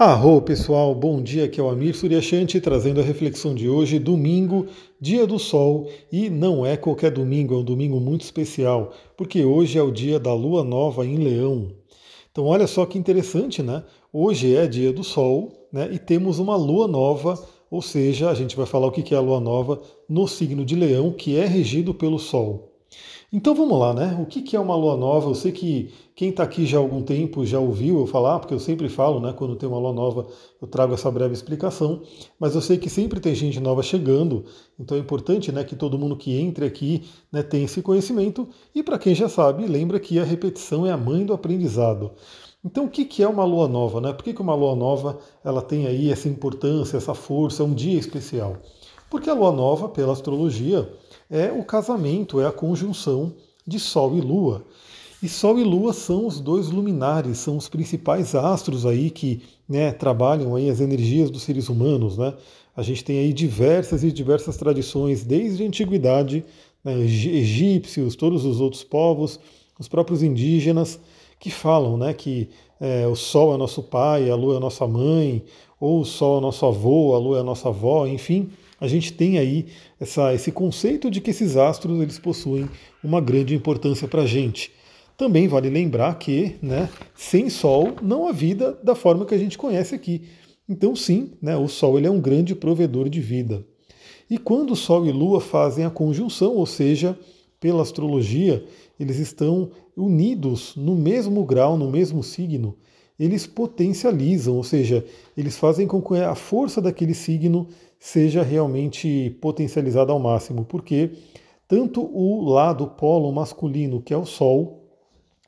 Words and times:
Arro 0.00 0.40
pessoal, 0.40 0.94
bom 0.94 1.20
dia, 1.20 1.46
aqui 1.46 1.58
é 1.58 1.62
o 1.62 1.68
Amir 1.68 1.92
Suryashanti 1.92 2.60
trazendo 2.60 3.00
a 3.00 3.02
reflexão 3.02 3.52
de 3.52 3.68
hoje, 3.68 3.98
domingo, 3.98 4.66
dia 5.00 5.26
do 5.26 5.40
sol, 5.40 5.90
e 6.12 6.30
não 6.30 6.64
é 6.64 6.76
qualquer 6.76 7.10
domingo, 7.10 7.52
é 7.52 7.58
um 7.58 7.64
domingo 7.64 7.98
muito 7.98 8.20
especial, 8.20 8.92
porque 9.16 9.44
hoje 9.44 9.76
é 9.76 9.82
o 9.82 9.90
dia 9.90 10.20
da 10.20 10.32
lua 10.32 10.62
nova 10.62 11.04
em 11.04 11.16
Leão. 11.16 11.72
Então 12.30 12.46
olha 12.46 12.68
só 12.68 12.86
que 12.86 12.96
interessante, 12.96 13.60
né? 13.60 13.82
Hoje 14.12 14.54
é 14.54 14.68
dia 14.68 14.92
do 14.92 15.02
sol, 15.02 15.66
né? 15.72 15.88
E 15.92 15.98
temos 15.98 16.38
uma 16.38 16.54
lua 16.54 16.86
nova, 16.86 17.36
ou 17.68 17.82
seja, 17.82 18.30
a 18.30 18.34
gente 18.34 18.56
vai 18.56 18.66
falar 18.66 18.86
o 18.86 18.92
que 18.92 19.12
é 19.12 19.18
a 19.18 19.20
lua 19.20 19.40
nova 19.40 19.82
no 20.08 20.28
signo 20.28 20.64
de 20.64 20.76
Leão, 20.76 21.10
que 21.10 21.36
é 21.36 21.44
regido 21.44 21.92
pelo 21.92 22.20
sol. 22.20 22.77
Então 23.30 23.54
vamos 23.54 23.78
lá, 23.78 23.92
né? 23.92 24.16
O 24.18 24.24
que 24.24 24.56
é 24.56 24.60
uma 24.60 24.74
lua 24.74 24.96
nova? 24.96 25.28
Eu 25.28 25.34
sei 25.34 25.52
que 25.52 25.92
quem 26.14 26.30
está 26.30 26.42
aqui 26.42 26.64
já 26.64 26.78
há 26.78 26.80
algum 26.80 27.02
tempo 27.02 27.44
já 27.44 27.58
ouviu 27.58 27.98
eu 28.00 28.06
falar, 28.06 28.38
porque 28.38 28.54
eu 28.54 28.58
sempre 28.58 28.88
falo, 28.88 29.20
né? 29.20 29.34
Quando 29.34 29.54
tem 29.54 29.68
uma 29.68 29.78
lua 29.78 29.92
nova, 29.92 30.26
eu 30.62 30.66
trago 30.66 30.94
essa 30.94 31.10
breve 31.10 31.34
explicação. 31.34 32.00
Mas 32.40 32.54
eu 32.54 32.62
sei 32.62 32.78
que 32.78 32.88
sempre 32.88 33.20
tem 33.20 33.34
gente 33.34 33.60
nova 33.60 33.82
chegando, 33.82 34.46
então 34.80 34.96
é 34.96 35.00
importante, 35.00 35.52
né, 35.52 35.62
que 35.62 35.76
todo 35.76 35.98
mundo 35.98 36.16
que 36.16 36.40
entre 36.40 36.64
aqui, 36.64 37.02
né, 37.30 37.42
tenha 37.42 37.66
esse 37.66 37.82
conhecimento. 37.82 38.48
E 38.74 38.82
para 38.82 38.98
quem 38.98 39.14
já 39.14 39.28
sabe, 39.28 39.66
lembra 39.66 40.00
que 40.00 40.18
a 40.18 40.24
repetição 40.24 40.86
é 40.86 40.90
a 40.90 40.96
mãe 40.96 41.26
do 41.26 41.34
aprendizado. 41.34 42.12
Então, 42.64 42.86
o 42.86 42.88
que 42.88 43.22
é 43.22 43.28
uma 43.28 43.44
lua 43.44 43.68
nova? 43.68 44.00
Né? 44.00 44.12
Por 44.12 44.24
que 44.24 44.42
uma 44.42 44.54
lua 44.54 44.74
nova 44.74 45.18
ela 45.44 45.62
tem 45.62 45.86
aí 45.86 46.10
essa 46.10 46.28
importância, 46.28 46.96
essa 46.96 47.14
força, 47.14 47.62
um 47.62 47.74
dia 47.74 47.98
especial? 47.98 48.56
Porque 49.10 49.30
a 49.30 49.34
lua 49.34 49.52
nova, 49.52 49.88
pela 49.88 50.12
astrologia, 50.12 50.90
é 51.30 51.52
o 51.52 51.62
casamento, 51.62 52.40
é 52.40 52.46
a 52.46 52.52
conjunção 52.52 53.34
de 53.66 53.78
Sol 53.78 54.16
e 54.16 54.20
Lua. 54.20 54.64
E 55.22 55.28
Sol 55.28 55.58
e 55.58 55.64
Lua 55.64 55.92
são 55.92 56.26
os 56.26 56.40
dois 56.40 56.70
luminares, 56.70 57.38
são 57.38 57.56
os 57.56 57.68
principais 57.68 58.34
astros 58.34 58.86
aí 58.86 59.10
que 59.10 59.42
né, 59.68 59.92
trabalham 59.92 60.54
aí 60.54 60.70
as 60.70 60.80
energias 60.80 61.30
dos 61.30 61.42
seres 61.42 61.68
humanos. 61.68 62.16
Né? 62.16 62.32
A 62.76 62.82
gente 62.82 63.04
tem 63.04 63.18
aí 63.18 63.32
diversas 63.32 64.04
e 64.04 64.12
diversas 64.12 64.56
tradições, 64.56 65.24
desde 65.24 65.62
a 65.62 65.66
antiguidade, 65.66 66.44
né, 66.82 66.98
egípcios, 67.00 68.16
todos 68.16 68.44
os 68.44 68.60
outros 68.60 68.84
povos, 68.84 69.38
os 69.78 69.88
próprios 69.88 70.22
indígenas, 70.22 70.98
que 71.38 71.50
falam 71.50 71.96
né, 71.96 72.14
que 72.14 72.48
é, 72.80 73.06
o 73.06 73.16
Sol 73.16 73.54
é 73.54 73.56
nosso 73.56 73.82
pai, 73.82 74.30
a 74.30 74.36
Lua 74.36 74.56
é 74.56 74.60
nossa 74.60 74.86
mãe, 74.86 75.42
ou 75.80 76.00
o 76.00 76.04
Sol 76.04 76.38
é 76.38 76.40
nosso 76.40 76.64
avô, 76.64 77.14
a 77.14 77.18
Lua 77.18 77.40
é 77.40 77.42
nossa 77.42 77.68
avó, 77.68 78.06
enfim 78.06 78.48
a 78.80 78.86
gente 78.86 79.12
tem 79.12 79.38
aí 79.38 79.66
essa, 79.98 80.32
esse 80.34 80.52
conceito 80.52 81.10
de 81.10 81.20
que 81.20 81.30
esses 81.30 81.56
astros 81.56 82.00
eles 82.00 82.18
possuem 82.18 82.68
uma 83.02 83.20
grande 83.20 83.54
importância 83.54 84.06
para 84.06 84.22
a 84.22 84.26
gente. 84.26 84.72
Também 85.16 85.48
vale 85.48 85.68
lembrar 85.68 86.16
que, 86.18 86.56
né, 86.62 86.88
sem 87.14 87.50
Sol 87.50 87.96
não 88.00 88.28
há 88.28 88.32
vida 88.32 88.78
da 88.82 88.94
forma 88.94 89.26
que 89.26 89.34
a 89.34 89.38
gente 89.38 89.58
conhece 89.58 89.94
aqui. 89.94 90.22
Então, 90.68 90.94
sim, 90.94 91.32
né, 91.42 91.56
o 91.56 91.66
Sol 91.66 91.98
ele 91.98 92.06
é 92.06 92.10
um 92.10 92.20
grande 92.20 92.54
provedor 92.54 93.08
de 93.08 93.20
vida. 93.20 93.64
E 94.30 94.38
quando 94.38 94.76
Sol 94.76 95.06
e 95.06 95.12
Lua 95.12 95.40
fazem 95.40 95.84
a 95.84 95.90
conjunção, 95.90 96.54
ou 96.54 96.66
seja, 96.66 97.18
pela 97.58 97.82
astrologia, 97.82 98.64
eles 99.00 99.18
estão 99.18 99.70
unidos 99.96 100.74
no 100.76 100.94
mesmo 100.94 101.44
grau, 101.44 101.76
no 101.76 101.90
mesmo 101.90 102.22
signo, 102.22 102.76
eles 103.18 103.46
potencializam, 103.46 104.54
ou 104.54 104.62
seja, 104.62 105.04
eles 105.36 105.58
fazem 105.58 105.86
com 105.86 106.00
que 106.00 106.14
a 106.14 106.36
força 106.36 106.80
daquele 106.80 107.14
signo 107.14 107.66
seja 107.98 108.42
realmente 108.42 109.36
potencializada 109.40 110.12
ao 110.12 110.20
máximo, 110.20 110.64
porque 110.64 111.10
tanto 111.66 112.00
o 112.00 112.48
lado 112.48 112.86
polo 112.86 113.30
masculino, 113.32 114.00
que 114.00 114.14
é 114.14 114.16
o 114.16 114.24
Sol, 114.24 114.84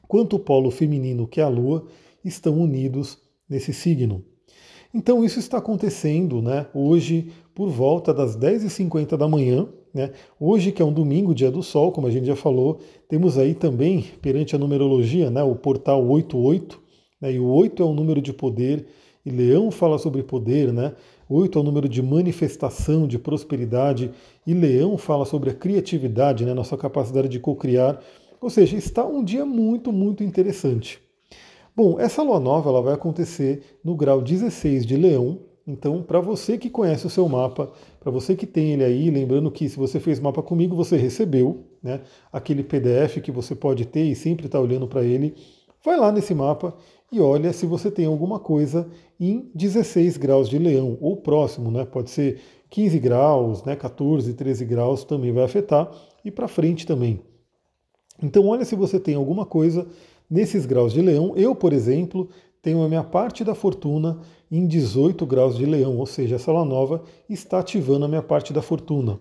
quanto 0.08 0.36
o 0.36 0.40
polo 0.40 0.70
feminino, 0.70 1.26
que 1.26 1.40
é 1.40 1.44
a 1.44 1.48
Lua, 1.48 1.86
estão 2.24 2.58
unidos 2.58 3.18
nesse 3.48 3.72
signo. 3.72 4.24
Então 4.92 5.24
isso 5.24 5.38
está 5.38 5.58
acontecendo 5.58 6.42
né, 6.42 6.66
hoje 6.74 7.30
por 7.54 7.68
volta 7.68 8.12
das 8.12 8.36
10h50 8.36 9.16
da 9.16 9.28
manhã. 9.28 9.68
Né? 9.94 10.12
Hoje, 10.38 10.72
que 10.72 10.82
é 10.82 10.84
um 10.84 10.92
domingo, 10.92 11.34
dia 11.34 11.50
do 11.50 11.62
Sol, 11.62 11.92
como 11.92 12.06
a 12.06 12.10
gente 12.10 12.26
já 12.26 12.36
falou, 12.36 12.78
temos 13.08 13.38
aí 13.38 13.54
também, 13.54 14.04
perante 14.20 14.54
a 14.54 14.58
numerologia, 14.58 15.30
né, 15.30 15.42
o 15.42 15.54
portal 15.54 16.06
88, 16.06 16.80
né, 17.20 17.32
e 17.32 17.38
o 17.38 17.46
8 17.46 17.82
é 17.82 17.86
o 17.86 17.94
número 17.94 18.20
de 18.20 18.32
poder, 18.32 18.86
e 19.24 19.30
Leão 19.30 19.70
fala 19.70 19.98
sobre 19.98 20.22
poder, 20.22 20.72
né? 20.72 20.94
Oito 21.32 21.60
é 21.60 21.62
o 21.62 21.64
número 21.64 21.88
de 21.88 22.02
manifestação, 22.02 23.06
de 23.06 23.16
prosperidade, 23.16 24.10
e 24.44 24.52
Leão 24.52 24.98
fala 24.98 25.24
sobre 25.24 25.50
a 25.50 25.54
criatividade, 25.54 26.44
né? 26.44 26.52
nossa 26.52 26.76
capacidade 26.76 27.28
de 27.28 27.38
co-criar. 27.38 28.00
Ou 28.40 28.50
seja, 28.50 28.76
está 28.76 29.06
um 29.06 29.22
dia 29.22 29.46
muito, 29.46 29.92
muito 29.92 30.24
interessante. 30.24 31.00
Bom, 31.76 32.00
essa 32.00 32.20
lua 32.20 32.40
nova 32.40 32.68
ela 32.68 32.82
vai 32.82 32.94
acontecer 32.94 33.78
no 33.84 33.94
grau 33.94 34.20
16 34.20 34.84
de 34.84 34.96
Leão. 34.96 35.38
Então, 35.64 36.02
para 36.02 36.18
você 36.18 36.58
que 36.58 36.68
conhece 36.68 37.06
o 37.06 37.10
seu 37.10 37.28
mapa, 37.28 37.70
para 38.00 38.10
você 38.10 38.34
que 38.34 38.44
tem 38.44 38.72
ele 38.72 38.82
aí, 38.82 39.08
lembrando 39.08 39.52
que 39.52 39.68
se 39.68 39.76
você 39.76 40.00
fez 40.00 40.18
mapa 40.18 40.42
comigo, 40.42 40.74
você 40.74 40.96
recebeu 40.96 41.64
né, 41.80 42.00
aquele 42.32 42.64
PDF 42.64 43.20
que 43.22 43.30
você 43.30 43.54
pode 43.54 43.84
ter 43.84 44.02
e 44.02 44.16
sempre 44.16 44.46
estar 44.46 44.58
tá 44.58 44.64
olhando 44.64 44.88
para 44.88 45.04
ele. 45.04 45.36
Vai 45.84 45.96
lá 45.96 46.10
nesse 46.10 46.34
mapa 46.34 46.74
e 47.12 47.20
olha 47.20 47.52
se 47.52 47.66
você 47.66 47.90
tem 47.90 48.06
alguma 48.06 48.38
coisa 48.38 48.88
em 49.18 49.50
16 49.54 50.16
graus 50.16 50.48
de 50.48 50.58
leão, 50.58 50.96
ou 51.00 51.16
próximo, 51.16 51.70
né? 51.70 51.84
Pode 51.84 52.10
ser 52.10 52.40
15 52.70 52.98
graus, 53.00 53.64
né? 53.64 53.74
14, 53.74 54.32
13 54.32 54.64
graus 54.64 55.04
também 55.04 55.32
vai 55.32 55.44
afetar, 55.44 55.90
e 56.24 56.30
para 56.30 56.46
frente 56.46 56.86
também. 56.86 57.20
Então 58.22 58.46
olha 58.46 58.64
se 58.64 58.76
você 58.76 59.00
tem 59.00 59.14
alguma 59.14 59.44
coisa 59.44 59.86
nesses 60.28 60.66
graus 60.66 60.92
de 60.92 61.02
leão. 61.02 61.32
Eu, 61.36 61.54
por 61.54 61.72
exemplo, 61.72 62.28
tenho 62.62 62.82
a 62.82 62.88
minha 62.88 63.02
parte 63.02 63.42
da 63.42 63.54
fortuna 63.54 64.20
em 64.50 64.66
18 64.66 65.26
graus 65.26 65.56
de 65.56 65.64
leão, 65.66 65.96
ou 65.96 66.06
seja, 66.06 66.36
essa 66.36 66.52
lua 66.52 66.64
nova 66.64 67.02
está 67.28 67.58
ativando 67.58 68.04
a 68.04 68.08
minha 68.08 68.22
parte 68.22 68.52
da 68.52 68.62
fortuna. 68.62 69.18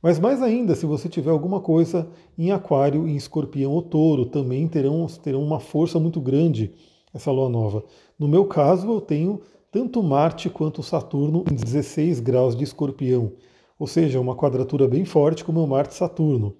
Mas 0.00 0.18
mais 0.18 0.42
ainda, 0.42 0.74
se 0.74 0.86
você 0.86 1.08
tiver 1.08 1.30
alguma 1.30 1.60
coisa 1.60 2.08
em 2.38 2.52
aquário, 2.52 3.08
em 3.08 3.16
escorpião 3.16 3.72
ou 3.72 3.82
touro, 3.82 4.26
também 4.26 4.68
terão, 4.68 5.06
terão 5.22 5.42
uma 5.42 5.58
força 5.58 5.98
muito 5.98 6.20
grande 6.20 6.72
essa 7.16 7.30
lua 7.30 7.48
nova. 7.48 7.84
No 8.18 8.28
meu 8.28 8.44
caso, 8.46 8.90
eu 8.90 9.00
tenho 9.00 9.40
tanto 9.70 10.02
Marte 10.02 10.48
quanto 10.48 10.82
Saturno 10.82 11.44
em 11.50 11.54
16 11.54 12.20
graus 12.20 12.56
de 12.56 12.64
escorpião, 12.64 13.32
ou 13.78 13.86
seja, 13.86 14.20
uma 14.20 14.34
quadratura 14.34 14.88
bem 14.88 15.04
forte 15.04 15.44
com 15.44 15.52
o 15.52 15.54
meu 15.54 15.66
Marte 15.66 15.94
Saturno. 15.94 16.54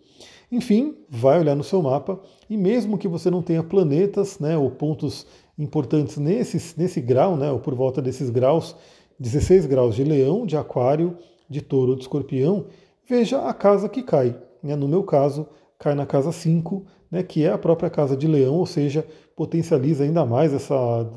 Enfim, 0.51 0.97
vai 1.09 1.41
olhar 1.41 1.57
no 1.57 1.65
seu 1.65 1.83
mapa 1.83 2.21
e 2.49 2.57
mesmo 2.57 2.99
que 2.99 3.09
você 3.09 3.31
não 3.31 3.43
tenha 3.43 3.63
planetas 3.63 4.39
né, 4.39 4.57
ou 4.57 4.71
pontos 4.71 5.27
importantes 5.59 6.19
nesse, 6.19 6.79
nesse 6.79 7.01
grau, 7.01 7.37
né, 7.37 7.51
ou 7.51 7.59
por 7.59 7.75
volta 7.75 8.01
desses 8.01 8.31
graus, 8.31 8.77
16 9.19 9.67
graus 9.67 9.95
de 9.95 10.05
leão, 10.05 10.47
de 10.47 10.57
aquário, 10.57 11.17
de 11.49 11.61
touro 11.61 11.93
ou 11.93 11.97
de 11.97 12.03
escorpião, 12.03 12.67
veja 13.09 13.49
a 13.49 13.55
casa 13.55 13.89
que 13.89 14.03
cai. 14.03 14.37
Né? 14.63 14.77
No 14.77 14.87
meu 14.87 15.03
caso, 15.03 15.49
cai 15.79 15.95
na 15.95 16.07
casa 16.07 16.31
5, 16.31 16.85
né, 17.17 17.23
que 17.23 17.45
é 17.45 17.51
a 17.51 17.59
própria 17.59 17.89
casa 17.89 18.15
de 18.15 18.27
leão, 18.27 18.55
ou 18.57 18.67
seja, 18.67 19.05
potencializa 19.35 20.05
ainda 20.05 20.25
mais 20.27 20.53
essa, 20.53 20.75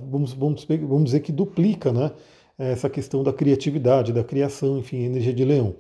vamos, 0.09 0.31
vamos, 0.33 0.65
vamos 0.65 1.03
dizer 1.03 1.19
que 1.19 1.31
duplica 1.31 1.91
né, 1.91 2.11
essa 2.57 2.89
questão 2.89 3.21
da 3.21 3.33
criatividade, 3.33 4.13
da 4.13 4.23
criação, 4.23 4.77
enfim, 4.77 5.03
energia 5.03 5.33
de 5.33 5.43
leão. 5.43 5.75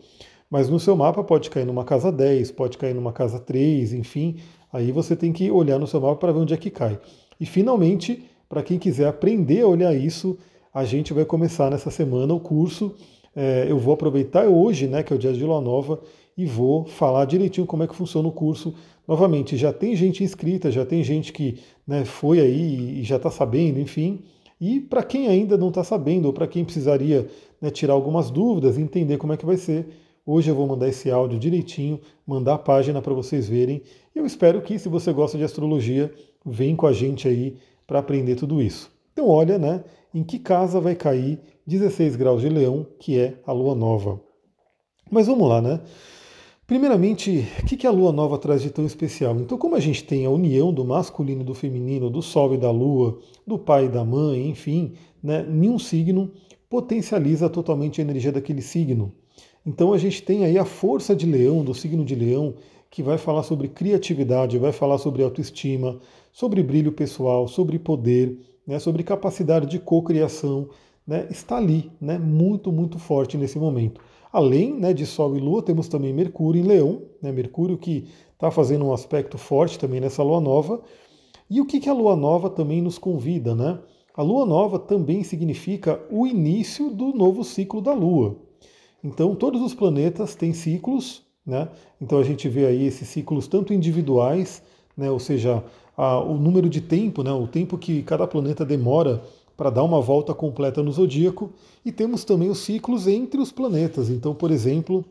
Mas 0.49 0.67
no 0.67 0.79
seu 0.79 0.95
mapa 0.95 1.23
pode 1.23 1.49
cair 1.49 1.65
numa 1.65 1.85
casa 1.85 2.11
10, 2.11 2.51
pode 2.51 2.77
cair 2.77 2.93
numa 2.93 3.13
casa 3.13 3.39
3, 3.39 3.93
enfim, 3.93 4.37
aí 4.73 4.91
você 4.91 5.15
tem 5.15 5.31
que 5.31 5.49
olhar 5.49 5.79
no 5.79 5.87
seu 5.87 6.01
mapa 6.01 6.15
para 6.17 6.33
ver 6.33 6.39
onde 6.39 6.53
é 6.53 6.57
que 6.57 6.69
cai. 6.69 6.99
E 7.39 7.45
finalmente, 7.45 8.25
para 8.49 8.61
quem 8.61 8.77
quiser 8.77 9.07
aprender 9.07 9.61
a 9.61 9.67
olhar 9.67 9.95
isso, 9.95 10.37
a 10.73 10.83
gente 10.83 11.13
vai 11.13 11.23
começar 11.23 11.69
nessa 11.69 11.89
semana 11.89 12.33
o 12.33 12.39
curso. 12.39 12.93
É, 13.33 13.67
eu 13.69 13.79
vou 13.79 13.93
aproveitar 13.93 14.45
hoje, 14.47 14.87
né, 14.87 15.01
que 15.01 15.13
é 15.13 15.15
o 15.15 15.19
dia 15.19 15.31
de 15.31 15.43
Lua 15.45 15.61
Nova, 15.61 16.01
e 16.35 16.45
vou 16.45 16.85
falar 16.85 17.25
direitinho 17.25 17.67
como 17.67 17.83
é 17.83 17.87
que 17.87 17.95
funciona 17.95 18.27
o 18.27 18.31
curso. 18.31 18.73
Novamente, 19.09 19.57
já 19.57 19.73
tem 19.73 19.95
gente 19.95 20.23
inscrita, 20.23 20.69
já 20.69 20.85
tem 20.85 21.03
gente 21.03 21.33
que 21.33 21.57
né, 21.87 22.05
foi 22.05 22.39
aí 22.39 22.99
e 22.99 23.03
já 23.03 23.15
está 23.15 23.31
sabendo, 23.31 23.79
enfim. 23.79 24.21
E 24.61 24.79
para 24.79 25.01
quem 25.01 25.27
ainda 25.27 25.57
não 25.57 25.69
está 25.69 25.83
sabendo, 25.83 26.27
ou 26.27 26.31
para 26.31 26.45
quem 26.45 26.63
precisaria 26.63 27.27
né, 27.59 27.71
tirar 27.71 27.93
algumas 27.93 28.29
dúvidas, 28.29 28.77
entender 28.77 29.17
como 29.17 29.33
é 29.33 29.37
que 29.37 29.47
vai 29.47 29.57
ser, 29.57 29.87
hoje 30.23 30.51
eu 30.51 30.53
vou 30.53 30.67
mandar 30.67 30.87
esse 30.87 31.09
áudio 31.09 31.39
direitinho, 31.39 31.99
mandar 32.23 32.53
a 32.53 32.57
página 32.59 33.01
para 33.01 33.11
vocês 33.11 33.49
verem. 33.49 33.81
Eu 34.13 34.27
espero 34.27 34.61
que, 34.61 34.77
se 34.77 34.87
você 34.87 35.11
gosta 35.11 35.39
de 35.39 35.43
astrologia, 35.43 36.13
vem 36.45 36.75
com 36.75 36.85
a 36.85 36.93
gente 36.93 37.27
aí 37.27 37.55
para 37.87 37.97
aprender 37.97 38.35
tudo 38.35 38.61
isso. 38.61 38.91
Então, 39.11 39.27
olha, 39.27 39.57
né, 39.57 39.83
em 40.13 40.21
que 40.21 40.37
casa 40.37 40.79
vai 40.79 40.93
cair 40.93 41.39
16 41.65 42.15
graus 42.15 42.41
de 42.41 42.49
leão, 42.49 42.85
que 42.99 43.17
é 43.17 43.39
a 43.43 43.51
lua 43.51 43.73
nova. 43.73 44.21
Mas 45.09 45.25
vamos 45.25 45.49
lá, 45.49 45.63
né? 45.63 45.79
Primeiramente, 46.69 47.47
o 47.63 47.65
que 47.65 47.87
a 47.87 47.89
lua 47.89 48.11
nova 48.11 48.37
traz 48.37 48.61
de 48.61 48.69
tão 48.69 48.85
especial? 48.85 49.35
Então, 49.37 49.57
como 49.57 49.75
a 49.75 49.79
gente 49.79 50.03
tem 50.03 50.27
a 50.27 50.29
união 50.29 50.71
do 50.71 50.85
masculino 50.85 51.41
e 51.41 51.43
do 51.43 51.55
feminino, 51.55 52.11
do 52.11 52.21
sol 52.21 52.53
e 52.53 52.59
da 52.59 52.69
lua, 52.69 53.17
do 53.45 53.57
pai 53.57 53.85
e 53.85 53.89
da 53.89 54.05
mãe, 54.05 54.47
enfim, 54.47 54.93
né, 55.21 55.43
nenhum 55.49 55.79
signo 55.79 56.31
potencializa 56.69 57.49
totalmente 57.49 57.99
a 57.99 58.03
energia 58.03 58.31
daquele 58.31 58.61
signo. 58.61 59.11
Então, 59.65 59.93
a 59.93 59.97
gente 59.97 60.21
tem 60.21 60.45
aí 60.45 60.59
a 60.59 60.63
força 60.63 61.15
de 61.15 61.25
leão, 61.25 61.63
do 61.63 61.73
signo 61.73 62.05
de 62.05 62.13
leão, 62.13 62.53
que 62.91 63.01
vai 63.01 63.17
falar 63.17 63.41
sobre 63.41 63.67
criatividade, 63.67 64.59
vai 64.59 64.71
falar 64.71 64.99
sobre 64.99 65.23
autoestima, 65.23 65.97
sobre 66.31 66.61
brilho 66.61 66.91
pessoal, 66.91 67.47
sobre 67.47 67.79
poder, 67.79 68.37
né, 68.67 68.77
sobre 68.77 69.01
capacidade 69.01 69.65
de 69.65 69.79
cocriação, 69.79 70.69
né, 71.09 71.25
está 71.31 71.57
ali, 71.57 71.91
né, 71.99 72.19
muito, 72.19 72.71
muito 72.71 72.99
forte 72.99 73.35
nesse 73.35 73.57
momento. 73.57 73.99
Além 74.31 74.75
né, 74.75 74.93
de 74.93 75.07
Sol 75.07 75.35
e 75.35 75.39
Lua, 75.39 75.63
temos 75.63 75.87
também 75.87 76.13
Mercúrio 76.13 76.61
em 76.61 76.67
Leão, 76.67 77.01
né, 77.19 77.31
Mercúrio 77.31 77.79
que 77.79 78.07
está 78.31 78.51
fazendo 78.51 78.85
um 78.85 78.93
aspecto 78.93 79.35
forte 79.35 79.79
também 79.79 79.99
nessa 79.99 80.21
Lua 80.21 80.39
Nova. 80.39 80.79
E 81.49 81.59
o 81.59 81.65
que, 81.65 81.79
que 81.79 81.89
a 81.89 81.93
Lua 81.93 82.15
Nova 82.15 82.47
também 82.47 82.79
nos 82.79 82.99
convida? 82.99 83.55
Né? 83.55 83.79
A 84.15 84.21
Lua 84.21 84.45
Nova 84.45 84.77
também 84.77 85.23
significa 85.23 85.99
o 86.11 86.27
início 86.27 86.91
do 86.91 87.11
novo 87.11 87.43
ciclo 87.43 87.81
da 87.81 87.91
Lua. 87.91 88.37
Então, 89.03 89.33
todos 89.33 89.63
os 89.63 89.73
planetas 89.73 90.35
têm 90.35 90.53
ciclos, 90.53 91.23
né? 91.43 91.69
então 91.99 92.19
a 92.19 92.23
gente 92.23 92.47
vê 92.47 92.67
aí 92.67 92.85
esses 92.85 93.09
ciclos 93.09 93.47
tanto 93.47 93.73
individuais, 93.73 94.61
né, 94.95 95.09
ou 95.09 95.17
seja, 95.17 95.63
a, 95.97 96.19
o 96.19 96.37
número 96.37 96.69
de 96.69 96.81
tempo, 96.81 97.23
né, 97.23 97.31
o 97.31 97.47
tempo 97.47 97.79
que 97.79 98.03
cada 98.03 98.27
planeta 98.27 98.63
demora 98.63 99.23
para 99.59 99.69
dar 99.69 99.83
uma 99.83 99.99
volta 99.99 100.33
completa 100.33 100.81
no 100.81 100.89
zodíaco, 100.89 101.51
e 101.83 101.91
temos 101.91 102.23
também 102.23 102.49
os 102.49 102.59
ciclos 102.59 103.07
entre 103.07 103.41
os 103.41 103.51
planetas. 103.51 104.09
Então, 104.09 104.33
por 104.33 104.51
exemplo, 104.51 105.03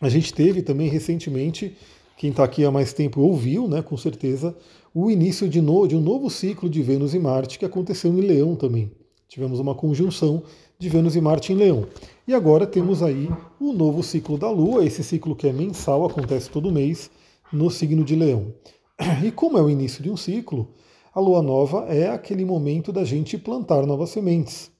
a 0.00 0.08
gente 0.08 0.32
teve 0.32 0.62
também 0.62 0.88
recentemente, 0.88 1.76
quem 2.16 2.30
está 2.30 2.44
aqui 2.44 2.64
há 2.64 2.70
mais 2.70 2.92
tempo 2.92 3.20
ouviu, 3.20 3.66
né, 3.66 3.82
com 3.82 3.96
certeza, 3.96 4.56
o 4.94 5.10
início 5.10 5.48
de, 5.48 5.60
no, 5.60 5.84
de 5.88 5.96
um 5.96 6.00
novo 6.00 6.30
ciclo 6.30 6.70
de 6.70 6.80
Vênus 6.80 7.12
e 7.12 7.18
Marte 7.18 7.58
que 7.58 7.64
aconteceu 7.64 8.12
em 8.12 8.20
Leão 8.20 8.54
também. 8.54 8.88
Tivemos 9.28 9.58
uma 9.58 9.74
conjunção 9.74 10.44
de 10.78 10.88
Vênus 10.88 11.16
e 11.16 11.20
Marte 11.20 11.52
em 11.52 11.56
Leão. 11.56 11.88
E 12.24 12.34
agora 12.34 12.68
temos 12.68 13.02
aí 13.02 13.28
o 13.58 13.72
novo 13.72 14.00
ciclo 14.00 14.38
da 14.38 14.48
Lua, 14.48 14.84
esse 14.84 15.02
ciclo 15.02 15.34
que 15.34 15.48
é 15.48 15.52
mensal, 15.52 16.06
acontece 16.06 16.48
todo 16.50 16.70
mês, 16.70 17.10
no 17.52 17.68
signo 17.68 18.04
de 18.04 18.14
Leão. 18.14 18.54
E 19.24 19.32
como 19.32 19.58
é 19.58 19.62
o 19.62 19.68
início 19.68 20.04
de 20.04 20.08
um 20.08 20.16
ciclo, 20.16 20.68
a 21.16 21.20
lua 21.20 21.40
nova 21.40 21.86
é 21.88 22.10
aquele 22.10 22.44
momento 22.44 22.92
da 22.92 23.02
gente 23.02 23.38
plantar 23.38 23.86
novas 23.86 24.10
sementes, 24.10 24.70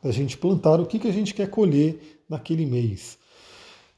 da 0.00 0.12
gente 0.12 0.38
plantar 0.38 0.80
o 0.80 0.86
que, 0.86 1.00
que 1.00 1.08
a 1.08 1.12
gente 1.12 1.34
quer 1.34 1.50
colher 1.50 2.22
naquele 2.28 2.64
mês. 2.64 3.18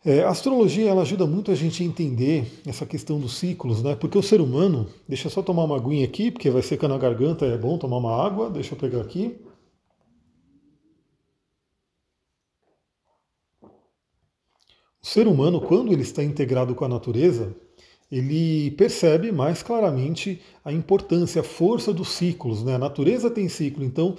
É, 0.02 0.22
a 0.22 0.30
astrologia 0.30 0.88
ela 0.88 1.02
ajuda 1.02 1.26
muito 1.26 1.50
a 1.50 1.54
gente 1.54 1.82
a 1.82 1.86
entender 1.86 2.50
essa 2.66 2.86
questão 2.86 3.20
dos 3.20 3.34
ciclos, 3.36 3.82
né? 3.82 3.94
Porque 3.94 4.16
o 4.16 4.22
ser 4.22 4.40
humano, 4.40 4.88
deixa 5.06 5.26
eu 5.26 5.30
só 5.30 5.42
tomar 5.42 5.64
uma 5.64 5.76
aguinha 5.76 6.06
aqui, 6.06 6.30
porque 6.30 6.48
vai 6.48 6.62
secando 6.62 6.94
a 6.94 6.98
garganta, 6.98 7.44
é 7.44 7.58
bom 7.58 7.76
tomar 7.76 7.98
uma 7.98 8.24
água, 8.24 8.48
deixa 8.48 8.72
eu 8.72 8.78
pegar 8.78 9.02
aqui. 9.02 9.36
O 15.02 15.06
ser 15.06 15.28
humano, 15.28 15.60
quando 15.60 15.92
ele 15.92 16.02
está 16.02 16.24
integrado 16.24 16.74
com 16.74 16.86
a 16.86 16.88
natureza, 16.88 17.54
ele 18.10 18.70
percebe 18.72 19.32
mais 19.32 19.62
claramente 19.62 20.40
a 20.64 20.72
importância, 20.72 21.40
a 21.40 21.44
força 21.44 21.92
dos 21.92 22.08
ciclos. 22.08 22.62
Né? 22.62 22.74
A 22.74 22.78
natureza 22.78 23.30
tem 23.30 23.48
ciclo, 23.48 23.84
então 23.84 24.14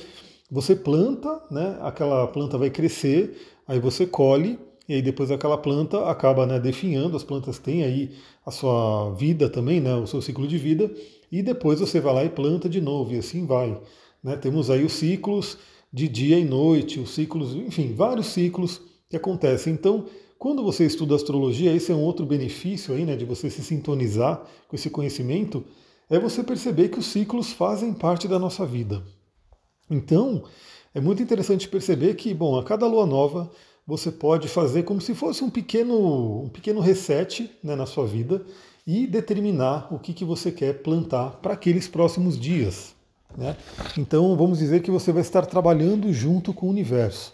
você 0.49 0.75
planta, 0.75 1.41
né? 1.49 1.77
aquela 1.81 2.27
planta 2.27 2.57
vai 2.57 2.69
crescer, 2.69 3.37
aí 3.67 3.79
você 3.79 4.05
colhe, 4.05 4.59
e 4.87 4.93
aí 4.93 5.01
depois 5.01 5.29
aquela 5.29 5.57
planta 5.57 6.09
acaba 6.09 6.45
né, 6.45 6.59
definhando, 6.59 7.17
as 7.17 7.23
plantas 7.23 7.59
têm 7.59 7.83
aí 7.83 8.11
a 8.45 8.51
sua 8.51 9.13
vida 9.15 9.49
também, 9.49 9.81
né, 9.81 9.93
o 9.95 10.07
seu 10.07 10.21
ciclo 10.21 10.47
de 10.47 10.57
vida, 10.57 10.89
e 11.29 11.43
depois 11.43 11.81
você 11.81 11.99
vai 11.99 12.13
lá 12.13 12.23
e 12.23 12.29
planta 12.29 12.69
de 12.69 12.79
novo, 12.79 13.13
e 13.13 13.17
assim 13.17 13.45
vai. 13.45 13.77
Né? 14.23 14.37
Temos 14.37 14.69
aí 14.69 14.85
os 14.85 14.93
ciclos 14.93 15.57
de 15.91 16.07
dia 16.07 16.39
e 16.39 16.45
noite, 16.45 17.01
os 17.01 17.09
ciclos, 17.11 17.53
enfim, 17.53 17.93
vários 17.93 18.27
ciclos 18.27 18.81
que 19.09 19.17
acontecem. 19.17 19.73
Então, 19.73 20.05
quando 20.39 20.63
você 20.63 20.85
estuda 20.85 21.15
astrologia, 21.15 21.73
esse 21.73 21.91
é 21.91 21.95
um 21.95 22.03
outro 22.03 22.25
benefício 22.25 22.93
aí, 22.93 23.05
né, 23.05 23.15
de 23.15 23.25
você 23.25 23.49
se 23.49 23.63
sintonizar 23.63 24.43
com 24.67 24.75
esse 24.75 24.89
conhecimento, 24.89 25.63
é 26.09 26.19
você 26.19 26.43
perceber 26.43 26.89
que 26.89 26.99
os 26.99 27.07
ciclos 27.07 27.51
fazem 27.51 27.93
parte 27.93 28.27
da 28.27 28.37
nossa 28.37 28.65
vida. 28.65 29.03
Então, 29.89 30.43
é 30.93 31.01
muito 31.01 31.21
interessante 31.21 31.67
perceber 31.67 32.15
que, 32.15 32.33
bom, 32.33 32.57
a 32.57 32.63
cada 32.63 32.85
lua 32.87 33.05
nova 33.05 33.49
você 33.85 34.11
pode 34.11 34.47
fazer 34.47 34.83
como 34.83 34.99
se 34.99 35.15
fosse 35.15 35.43
um 35.43 35.49
pequeno, 35.49 36.43
um 36.43 36.49
pequeno 36.49 36.81
reset 36.81 37.49
né, 37.63 37.75
na 37.75 37.85
sua 37.85 38.05
vida 38.05 38.45
e 38.85 39.07
determinar 39.07 39.93
o 39.93 39.97
que, 39.97 40.13
que 40.13 40.25
você 40.25 40.51
quer 40.51 40.81
plantar 40.81 41.37
para 41.41 41.53
aqueles 41.53 41.87
próximos 41.87 42.39
dias. 42.39 42.95
Né? 43.37 43.55
Então, 43.97 44.35
vamos 44.35 44.59
dizer 44.59 44.81
que 44.81 44.91
você 44.91 45.11
vai 45.11 45.21
estar 45.21 45.45
trabalhando 45.45 46.11
junto 46.11 46.53
com 46.53 46.67
o 46.67 46.69
universo. 46.69 47.33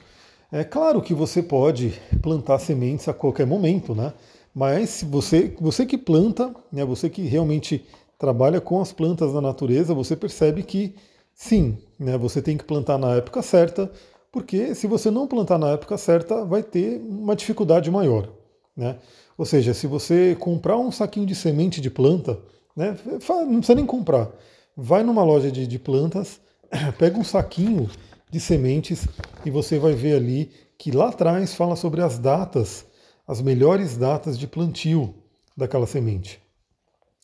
É 0.53 0.63
claro 0.63 1.01
que 1.01 1.15
você 1.15 1.41
pode 1.41 1.99
plantar 2.21 2.59
sementes 2.59 3.07
a 3.07 3.13
qualquer 3.13 3.47
momento, 3.47 3.95
né? 3.95 4.13
Mas 4.53 5.03
você, 5.03 5.51
você 5.59 5.83
que 5.83 5.97
planta, 5.97 6.53
né, 6.71 6.85
você 6.85 7.09
que 7.09 7.23
realmente 7.23 7.83
trabalha 8.19 8.61
com 8.61 8.79
as 8.79 8.93
plantas 8.93 9.33
da 9.33 9.41
natureza, 9.41 9.95
você 9.95 10.15
percebe 10.15 10.61
que 10.61 10.93
sim, 11.33 11.75
né, 11.97 12.19
você 12.19 12.39
tem 12.39 12.55
que 12.55 12.63
plantar 12.63 12.99
na 12.99 13.15
época 13.15 13.41
certa, 13.41 13.91
porque 14.31 14.75
se 14.75 14.85
você 14.85 15.09
não 15.09 15.25
plantar 15.25 15.57
na 15.57 15.71
época 15.71 15.97
certa, 15.97 16.45
vai 16.45 16.61
ter 16.61 17.01
uma 17.01 17.35
dificuldade 17.35 17.89
maior. 17.89 18.29
Né? 18.77 18.97
Ou 19.35 19.45
seja, 19.47 19.73
se 19.73 19.87
você 19.87 20.37
comprar 20.39 20.77
um 20.77 20.91
saquinho 20.91 21.25
de 21.25 21.33
semente 21.33 21.81
de 21.81 21.89
planta, 21.89 22.37
né, 22.75 22.95
não 23.03 23.57
precisa 23.57 23.73
nem 23.73 23.87
comprar. 23.87 24.29
Vai 24.77 25.01
numa 25.01 25.23
loja 25.23 25.51
de, 25.51 25.65
de 25.65 25.79
plantas, 25.79 26.39
pega 26.99 27.17
um 27.17 27.23
saquinho 27.23 27.89
de 28.33 28.39
sementes 28.39 29.07
e 29.45 29.51
você 29.51 29.77
vai 29.77 29.93
ver 29.93 30.15
ali 30.15 30.49
que 30.75 30.89
lá 30.89 31.09
atrás 31.09 31.53
fala 31.53 31.75
sobre 31.75 32.01
as 32.01 32.17
datas, 32.17 32.83
as 33.27 33.39
melhores 33.39 33.95
datas 33.95 34.39
de 34.39 34.47
plantio 34.47 35.13
daquela 35.55 35.85
semente. 35.85 36.41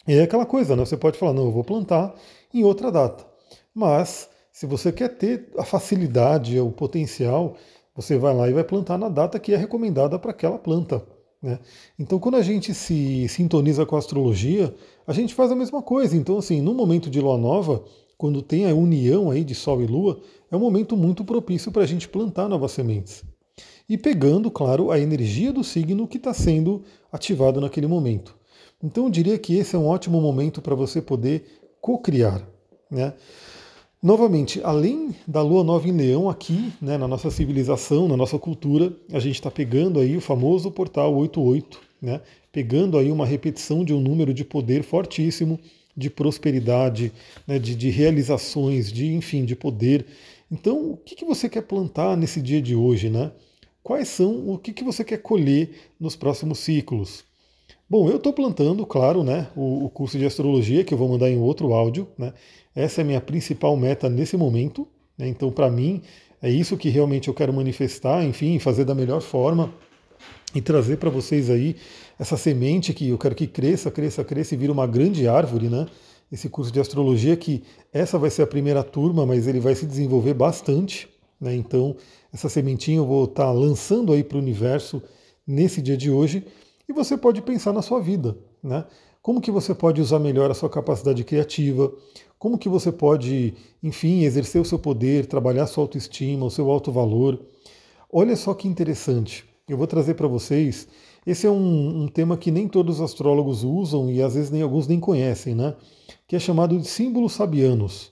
E 0.08 0.14
é 0.14 0.22
aquela 0.22 0.46
coisa, 0.46 0.76
né? 0.76 0.86
Você 0.86 0.96
pode 0.96 1.18
falar, 1.18 1.34
não, 1.34 1.46
eu 1.46 1.52
vou 1.52 1.64
plantar 1.64 2.14
em 2.54 2.64
outra 2.64 2.92
data. 2.92 3.26
Mas, 3.74 4.30
se 4.52 4.68
você 4.68 4.92
quer 4.92 5.10
ter 5.18 5.52
a 5.58 5.66
facilidade, 5.66 6.60
o 6.60 6.72
potencial, 6.72 7.56
você 7.96 8.16
vai 8.16 8.36
lá 8.36 8.48
e 8.48 8.54
vai 8.54 8.64
plantar 8.64 9.00
na 9.00 9.10
data 9.10 9.40
que 9.40 9.52
é 9.52 9.58
recomendada 9.58 10.20
para 10.20 10.30
aquela 10.30 10.60
planta. 10.60 11.04
Né? 11.42 11.58
Então, 11.98 12.20
quando 12.20 12.36
a 12.36 12.44
gente 12.44 12.72
se 12.72 13.28
sintoniza 13.28 13.84
com 13.84 13.96
a 13.96 14.00
astrologia, 14.00 14.76
a 15.08 15.14
gente 15.14 15.34
faz 15.34 15.52
a 15.52 15.56
mesma 15.56 15.82
coisa. 15.82 16.16
Então, 16.16 16.38
assim, 16.38 16.62
no 16.62 16.76
momento 16.76 17.10
de 17.10 17.20
lua 17.20 17.38
nova, 17.38 17.84
quando 18.20 18.42
tem 18.42 18.70
a 18.70 18.76
união 18.76 19.32
aí 19.32 19.46
de 19.46 19.56
Sol 19.56 19.82
e 19.82 19.86
Lua, 19.86 20.20
é 20.52 20.56
um 20.58 20.60
momento 20.60 20.98
muito 20.98 21.24
propício 21.24 21.72
para 21.72 21.84
a 21.84 21.86
gente 21.86 22.10
plantar 22.10 22.50
novas 22.50 22.74
sementes. 22.74 23.24
E 23.88 23.98
pegando, 23.98 24.52
claro, 24.52 24.92
a 24.92 25.00
energia 25.00 25.54
do 25.54 25.64
signo 25.64 26.06
que 26.06 26.18
está 26.18 26.34
sendo 26.34 26.84
ativado 27.10 27.62
naquele 27.62 27.88
momento. 27.88 28.36
Então 28.84 29.06
eu 29.06 29.10
diria 29.10 29.40
que 29.40 29.56
esse 29.56 29.74
é 29.74 29.80
um 29.80 29.88
ótimo 29.88 30.20
momento 30.20 30.62
para 30.62 30.76
você 30.76 31.02
poder 31.02 31.62
co-criar. 31.80 32.46
Né? 32.92 33.14
Novamente, 34.04 34.60
além 34.66 35.16
da 35.26 35.42
lua 35.42 35.64
nova 35.64 35.88
em 35.88 35.94
leão 35.94 36.30
aqui, 36.30 36.74
né, 36.82 36.98
na 36.98 37.08
nossa 37.08 37.32
civilização, 37.32 38.06
na 38.06 38.18
nossa 38.18 38.38
cultura, 38.38 38.92
a 39.14 39.20
gente 39.20 39.36
está 39.36 39.50
pegando 39.50 39.98
aí 39.98 40.18
o 40.18 40.22
famoso 40.22 40.70
portal 40.70 41.16
88, 41.16 41.80
né, 42.02 42.20
pegando 42.52 42.98
aí 42.98 43.10
uma 43.14 43.26
repetição 43.26 43.86
de 43.86 43.94
um 43.94 44.02
número 44.02 44.34
de 44.34 44.44
poder 44.44 44.84
fortíssimo, 44.84 45.58
de 46.00 46.10
prosperidade, 46.10 47.12
né, 47.46 47.60
de, 47.60 47.76
de, 47.76 47.90
realizações, 47.90 48.92
de 48.92 49.14
enfim, 49.14 49.44
de 49.44 49.56
poder. 49.56 50.06
Então, 50.50 50.92
o 50.92 50.98
que, 50.98 51.14
que 51.14 51.26
você 51.26 51.50
quer 51.50 51.64
plantar 51.64 52.16
nesse 52.16 52.42
dia 52.42 52.62
de 52.62 52.74
hoje, 52.74 53.10
né? 53.10 53.32
Quais 53.84 54.08
são 54.08 54.50
o 54.50 54.58
que, 54.58 54.72
que 54.72 54.84
você 54.84 55.04
quer 55.04 55.18
colher 55.18 55.72
nos 56.00 56.16
próximos 56.16 56.60
ciclos? 56.60 57.26
Bom, 57.90 58.10
eu 58.10 58.16
estou 58.16 58.32
plantando, 58.32 58.86
claro, 58.86 59.24
né, 59.24 59.50
o, 59.56 59.86
o, 59.86 59.90
curso 59.90 60.18
de 60.18 60.26
astrologia 60.26 60.84
que 60.84 60.94
eu 60.94 60.98
vou 60.98 61.10
mandar 61.10 61.30
em 61.30 61.38
outro 61.38 61.74
áudio. 61.74 62.08
Né? 62.18 62.34
Essa 62.74 63.02
é 63.02 63.04
a 63.04 63.06
minha 63.06 63.22
principal 63.22 63.76
meta 63.76 64.08
nesse 64.10 64.38
momento. 64.38 64.88
Né? 65.18 65.28
Então, 65.28 65.52
para 65.52 65.70
mim, 65.70 66.02
é 66.42 66.50
isso 66.50 66.78
que 66.78 66.90
realmente 66.90 67.28
eu 67.28 67.34
quero 67.34 67.52
manifestar, 67.52 68.24
enfim, 68.24 68.58
fazer 68.60 68.86
da 68.86 68.96
melhor 68.96 69.22
forma 69.22 69.74
e 70.54 70.62
trazer 70.62 70.98
para 70.98 71.10
vocês 71.10 71.50
aí 71.50 71.76
essa 72.18 72.36
semente 72.36 72.94
que 72.94 73.10
eu 73.10 73.18
quero 73.18 73.36
que 73.36 73.48
cresça, 73.48 73.92
cresça, 73.92 74.24
cresça 74.24 74.56
e 74.56 74.58
vira 74.58 74.72
uma 74.72 74.88
grande 74.88 75.28
árvore, 75.28 75.70
né? 75.70 75.86
Esse 76.32 76.50
curso 76.50 76.72
de 76.72 76.80
astrologia 76.80 77.36
que 77.36 77.64
essa 77.92 78.18
vai 78.18 78.30
ser 78.30 78.44
a 78.44 78.48
primeira 78.48 78.84
turma, 78.84 79.26
mas 79.26 79.48
ele 79.48 79.60
vai 79.60 79.76
se 79.76 79.86
desenvolver 79.86 80.34
bastante, 80.34 81.08
né? 81.40 81.56
Então, 81.56 81.96
essa 82.34 82.50
sementinha 82.50 82.98
eu 82.98 83.06
vou 83.06 83.26
estar 83.26 83.46
tá 83.46 83.52
lançando 83.52 84.14
aí 84.14 84.24
para 84.24 84.38
o 84.38 84.42
universo 84.42 85.02
nesse 85.46 85.82
dia 85.82 85.98
de 85.98 86.10
hoje 86.12 86.46
e 86.88 86.94
você 86.94 87.18
pode 87.18 87.42
pensar 87.42 87.74
na 87.74 87.82
sua 87.82 88.00
vida, 88.00 88.38
né? 88.64 88.86
Como 89.22 89.42
que 89.42 89.52
você 89.52 89.76
pode 89.76 90.02
usar 90.02 90.18
melhor 90.18 90.50
a 90.50 90.54
sua 90.54 90.70
capacidade 90.70 91.24
criativa? 91.24 91.92
Como 92.38 92.58
que 92.58 92.70
você 92.70 92.92
pode, 92.92 93.54
enfim, 93.84 94.24
exercer 94.24 94.62
o 94.62 94.66
seu 94.66 94.80
poder, 94.80 95.26
trabalhar 95.26 95.64
a 95.64 95.68
sua 95.68 95.84
autoestima, 95.84 96.46
o 96.46 96.50
seu 96.50 96.72
alto 96.72 96.92
valor? 96.92 97.40
Olha 98.12 98.36
só 98.36 98.54
que 98.54 98.68
interessante. 98.68 99.49
Eu 99.70 99.78
vou 99.78 99.86
trazer 99.86 100.16
para 100.16 100.28
vocês 100.28 100.88
esse 101.26 101.46
é 101.46 101.50
um, 101.50 102.04
um, 102.04 102.08
tema 102.08 102.36
que 102.36 102.50
nem 102.50 102.68
todos 102.68 102.96
os 102.96 103.02
astrólogos 103.02 103.64
usam 103.64 104.10
e 104.10 104.20
às 104.20 104.34
vezes 104.34 104.50
nem 104.50 104.64
alguns 104.64 104.88
nem 104.88 105.00
conhecem, 105.00 105.54
né? 105.54 105.76
Que 106.28 106.36
é 106.36 106.40
chamado 106.40 106.80
de 106.80 106.88
símbolos 106.88 107.34
sabianos. 107.34 108.12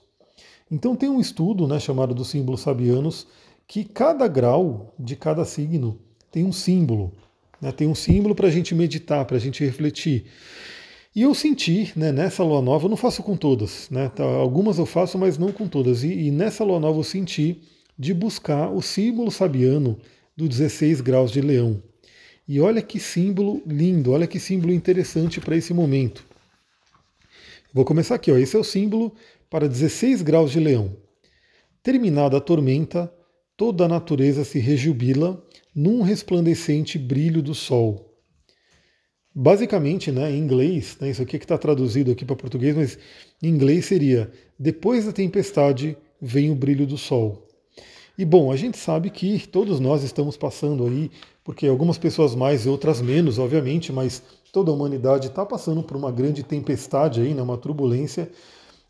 Então 0.70 0.94
tem 0.94 1.08
um 1.08 1.18
estudo, 1.18 1.66
né, 1.66 1.80
chamado 1.80 2.14
dos 2.14 2.28
símbolos 2.28 2.60
sabianos, 2.60 3.26
que 3.66 3.82
cada 3.82 4.28
grau 4.28 4.94
de 4.96 5.16
cada 5.16 5.44
signo 5.44 5.98
tem 6.30 6.44
um 6.44 6.52
símbolo, 6.52 7.12
né? 7.60 7.72
Tem 7.72 7.88
um 7.88 7.94
símbolo 7.94 8.36
para 8.36 8.46
a 8.46 8.50
gente 8.50 8.72
meditar, 8.72 9.24
para 9.24 9.36
a 9.36 9.40
gente 9.40 9.64
refletir. 9.64 10.26
E 11.16 11.22
eu 11.22 11.34
senti, 11.34 11.90
né, 11.96 12.12
nessa 12.12 12.44
lua 12.44 12.62
nova, 12.62 12.84
eu 12.84 12.90
não 12.90 12.96
faço 12.96 13.20
com 13.22 13.36
todas, 13.36 13.90
né? 13.90 14.10
Tá, 14.10 14.22
algumas 14.22 14.78
eu 14.78 14.86
faço, 14.86 15.18
mas 15.18 15.36
não 15.36 15.50
com 15.50 15.66
todas. 15.66 16.04
E, 16.04 16.12
e 16.12 16.30
nessa 16.30 16.62
lua 16.62 16.78
nova 16.78 17.00
eu 17.00 17.04
senti 17.04 17.62
de 17.98 18.14
buscar 18.14 18.70
o 18.70 18.80
símbolo 18.80 19.30
sabiano 19.30 19.98
do 20.38 20.48
16 20.48 21.00
graus 21.00 21.32
de 21.32 21.40
leão. 21.40 21.82
E 22.46 22.60
olha 22.60 22.80
que 22.80 23.00
símbolo 23.00 23.60
lindo, 23.66 24.12
olha 24.12 24.24
que 24.24 24.38
símbolo 24.38 24.72
interessante 24.72 25.40
para 25.40 25.56
esse 25.56 25.74
momento. 25.74 26.24
Vou 27.74 27.84
começar 27.84 28.14
aqui, 28.14 28.30
ó. 28.30 28.36
esse 28.36 28.54
é 28.54 28.58
o 28.58 28.62
símbolo 28.62 29.12
para 29.50 29.68
16 29.68 30.22
graus 30.22 30.52
de 30.52 30.60
leão. 30.60 30.96
Terminada 31.82 32.36
a 32.36 32.40
tormenta, 32.40 33.12
toda 33.56 33.86
a 33.86 33.88
natureza 33.88 34.44
se 34.44 34.60
rejubila 34.60 35.44
num 35.74 36.02
resplandecente 36.02 37.00
brilho 37.00 37.42
do 37.42 37.52
sol. 37.52 38.16
Basicamente, 39.34 40.12
né, 40.12 40.30
em 40.30 40.38
inglês, 40.38 40.96
né, 41.00 41.10
isso 41.10 41.22
aqui 41.22 41.36
que 41.36 41.44
está 41.46 41.58
traduzido 41.58 42.12
aqui 42.12 42.24
para 42.24 42.36
português, 42.36 42.76
mas 42.76 42.96
em 43.42 43.48
inglês 43.48 43.86
seria: 43.86 44.30
depois 44.56 45.04
da 45.04 45.12
tempestade 45.12 45.96
vem 46.22 46.48
o 46.48 46.54
brilho 46.54 46.86
do 46.86 46.96
sol. 46.96 47.47
E 48.18 48.24
bom, 48.24 48.50
a 48.50 48.56
gente 48.56 48.76
sabe 48.76 49.10
que 49.10 49.46
todos 49.46 49.78
nós 49.78 50.02
estamos 50.02 50.36
passando 50.36 50.84
aí, 50.84 51.08
porque 51.44 51.68
algumas 51.68 51.96
pessoas 51.96 52.34
mais 52.34 52.66
e 52.66 52.68
outras 52.68 53.00
menos, 53.00 53.38
obviamente, 53.38 53.92
mas 53.92 54.20
toda 54.52 54.72
a 54.72 54.74
humanidade 54.74 55.28
está 55.28 55.46
passando 55.46 55.84
por 55.84 55.96
uma 55.96 56.10
grande 56.10 56.42
tempestade 56.42 57.20
aí, 57.20 57.32
né, 57.32 57.40
uma 57.40 57.56
turbulência, 57.56 58.28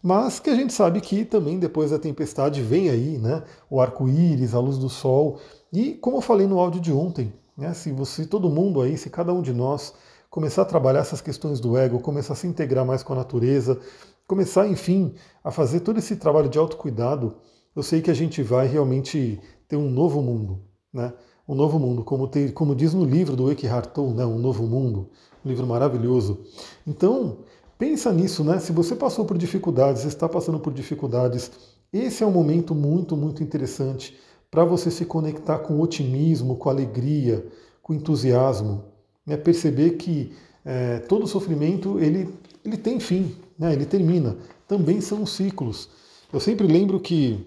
mas 0.02 0.40
que 0.40 0.48
a 0.48 0.54
gente 0.54 0.72
sabe 0.72 1.02
que 1.02 1.26
também 1.26 1.58
depois 1.58 1.90
da 1.90 1.98
tempestade 1.98 2.62
vem 2.62 2.88
aí, 2.88 3.18
né, 3.18 3.42
o 3.68 3.82
arco-íris, 3.82 4.54
a 4.54 4.60
luz 4.60 4.78
do 4.78 4.88
sol, 4.88 5.38
e 5.70 5.92
como 5.92 6.16
eu 6.16 6.22
falei 6.22 6.46
no 6.46 6.58
áudio 6.58 6.80
de 6.80 6.90
ontem, 6.90 7.30
né, 7.54 7.74
se 7.74 7.92
você, 7.92 8.24
todo 8.24 8.48
mundo 8.48 8.80
aí, 8.80 8.96
se 8.96 9.10
cada 9.10 9.30
um 9.34 9.42
de 9.42 9.52
nós 9.52 9.92
começar 10.30 10.62
a 10.62 10.64
trabalhar 10.64 11.00
essas 11.00 11.20
questões 11.20 11.60
do 11.60 11.76
ego, 11.76 12.00
começar 12.00 12.32
a 12.32 12.36
se 12.36 12.46
integrar 12.46 12.86
mais 12.86 13.02
com 13.02 13.12
a 13.12 13.16
natureza, 13.16 13.78
começar, 14.26 14.66
enfim, 14.66 15.12
a 15.44 15.50
fazer 15.50 15.80
todo 15.80 15.98
esse 15.98 16.16
trabalho 16.16 16.48
de 16.48 16.58
autocuidado, 16.58 17.36
eu 17.78 17.82
sei 17.84 18.02
que 18.02 18.10
a 18.10 18.14
gente 18.14 18.42
vai 18.42 18.66
realmente 18.66 19.38
ter 19.68 19.76
um 19.76 19.88
novo 19.88 20.20
mundo, 20.20 20.58
né? 20.92 21.12
Um 21.46 21.54
novo 21.54 21.78
mundo, 21.78 22.02
como, 22.02 22.26
ter, 22.26 22.52
como 22.52 22.74
diz 22.74 22.92
no 22.92 23.04
livro 23.04 23.36
do 23.36 23.52
Eckhart 23.52 23.92
Tolle, 23.92 24.14
né? 24.14 24.26
Um 24.26 24.36
novo 24.36 24.66
mundo, 24.66 25.08
um 25.44 25.48
livro 25.48 25.64
maravilhoso. 25.64 26.40
Então, 26.84 27.38
pensa 27.78 28.12
nisso, 28.12 28.42
né? 28.42 28.58
Se 28.58 28.72
você 28.72 28.96
passou 28.96 29.24
por 29.24 29.38
dificuldades, 29.38 30.04
está 30.04 30.28
passando 30.28 30.58
por 30.58 30.72
dificuldades, 30.72 31.52
esse 31.92 32.24
é 32.24 32.26
um 32.26 32.32
momento 32.32 32.74
muito, 32.74 33.16
muito 33.16 33.44
interessante 33.44 34.18
para 34.50 34.64
você 34.64 34.90
se 34.90 35.04
conectar 35.04 35.60
com 35.60 35.80
otimismo, 35.80 36.56
com 36.56 36.68
alegria, 36.68 37.46
com 37.80 37.94
entusiasmo, 37.94 38.86
né? 39.24 39.36
perceber 39.36 39.90
que 39.90 40.32
é, 40.64 40.98
todo 40.98 41.28
sofrimento 41.28 42.00
ele, 42.00 42.28
ele 42.64 42.76
tem 42.76 42.98
fim, 42.98 43.36
né? 43.56 43.72
ele 43.72 43.86
termina. 43.86 44.36
Também 44.66 45.00
são 45.00 45.24
ciclos. 45.24 45.88
Eu 46.32 46.40
sempre 46.40 46.66
lembro 46.66 46.98
que 46.98 47.46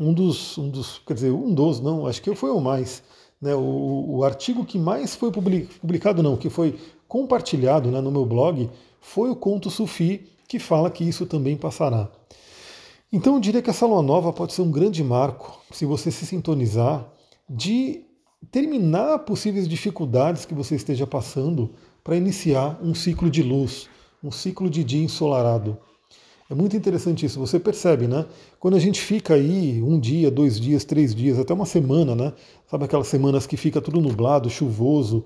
um 0.00 0.14
dos, 0.14 0.56
um 0.56 0.70
dos, 0.70 1.00
quer 1.06 1.12
dizer, 1.12 1.30
um 1.30 1.52
dos, 1.52 1.78
não, 1.80 2.06
acho 2.06 2.22
que 2.22 2.34
foi 2.34 2.50
o 2.50 2.60
mais, 2.60 3.02
né? 3.40 3.54
O, 3.54 4.16
o 4.16 4.24
artigo 4.24 4.64
que 4.64 4.78
mais 4.78 5.14
foi 5.14 5.30
publicado, 5.30 6.22
não, 6.22 6.36
que 6.38 6.48
foi 6.48 6.78
compartilhado 7.06 7.90
né, 7.90 8.00
no 8.00 8.10
meu 8.10 8.24
blog, 8.24 8.70
foi 9.00 9.30
o 9.30 9.36
conto 9.36 9.70
Sufi, 9.70 10.26
que 10.48 10.58
fala 10.58 10.90
que 10.90 11.04
isso 11.04 11.26
também 11.26 11.56
passará. 11.56 12.08
Então 13.12 13.34
eu 13.34 13.40
diria 13.40 13.60
que 13.60 13.68
essa 13.68 13.86
lua 13.86 14.02
nova 14.02 14.32
pode 14.32 14.52
ser 14.52 14.62
um 14.62 14.70
grande 14.70 15.02
marco, 15.04 15.60
se 15.70 15.84
você 15.84 16.10
se 16.10 16.24
sintonizar, 16.24 17.06
de 17.48 18.04
terminar 18.50 19.20
possíveis 19.20 19.68
dificuldades 19.68 20.44
que 20.44 20.54
você 20.54 20.76
esteja 20.76 21.06
passando 21.06 21.74
para 22.02 22.16
iniciar 22.16 22.78
um 22.82 22.94
ciclo 22.94 23.28
de 23.28 23.42
luz, 23.42 23.88
um 24.22 24.30
ciclo 24.30 24.70
de 24.70 24.82
dia 24.84 25.02
ensolarado. 25.02 25.76
É 26.50 26.54
muito 26.54 26.76
interessante 26.76 27.24
isso, 27.24 27.38
você 27.38 27.60
percebe, 27.60 28.08
né? 28.08 28.26
Quando 28.58 28.74
a 28.76 28.80
gente 28.80 29.00
fica 29.00 29.34
aí 29.34 29.80
um 29.80 30.00
dia, 30.00 30.32
dois 30.32 30.58
dias, 30.58 30.84
três 30.84 31.14
dias, 31.14 31.38
até 31.38 31.54
uma 31.54 31.64
semana, 31.64 32.16
né? 32.16 32.32
Sabe 32.68 32.86
aquelas 32.86 33.06
semanas 33.06 33.46
que 33.46 33.56
fica 33.56 33.80
tudo 33.80 34.00
nublado, 34.00 34.50
chuvoso, 34.50 35.24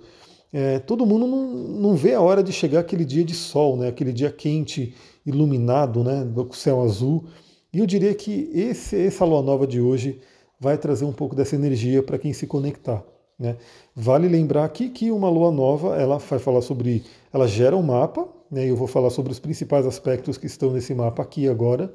é, 0.52 0.78
todo 0.78 1.06
mundo 1.06 1.26
não, 1.26 1.46
não 1.54 1.96
vê 1.96 2.12
a 2.12 2.20
hora 2.20 2.42
de 2.42 2.52
chegar 2.52 2.80
aquele 2.80 3.06
dia 3.06 3.24
de 3.24 3.34
sol, 3.34 3.74
né? 3.78 3.88
Aquele 3.88 4.12
dia 4.12 4.30
quente, 4.30 4.94
iluminado, 5.24 6.04
né? 6.04 6.24
Do 6.26 6.52
céu 6.52 6.82
azul. 6.82 7.24
E 7.72 7.78
eu 7.78 7.86
diria 7.86 8.14
que 8.14 8.50
esse, 8.52 8.94
essa 8.94 9.24
lua 9.24 9.42
nova 9.42 9.66
de 9.66 9.80
hoje 9.80 10.20
vai 10.60 10.76
trazer 10.76 11.06
um 11.06 11.12
pouco 11.12 11.34
dessa 11.34 11.56
energia 11.56 12.02
para 12.02 12.18
quem 12.18 12.34
se 12.34 12.46
conectar. 12.46 13.02
Né? 13.38 13.56
Vale 13.96 14.28
lembrar 14.28 14.64
aqui 14.64 14.88
que 14.88 15.10
uma 15.10 15.28
lua 15.28 15.50
nova 15.50 15.96
ela 15.96 16.18
vai 16.18 16.38
falar 16.38 16.60
sobre, 16.60 17.02
ela 17.32 17.48
gera 17.48 17.76
um 17.76 17.82
mapa, 17.82 18.28
né? 18.54 18.70
eu 18.70 18.76
vou 18.76 18.86
falar 18.86 19.10
sobre 19.10 19.32
os 19.32 19.40
principais 19.40 19.84
aspectos 19.84 20.38
que 20.38 20.46
estão 20.46 20.72
nesse 20.72 20.94
mapa 20.94 21.22
aqui 21.22 21.48
agora. 21.48 21.92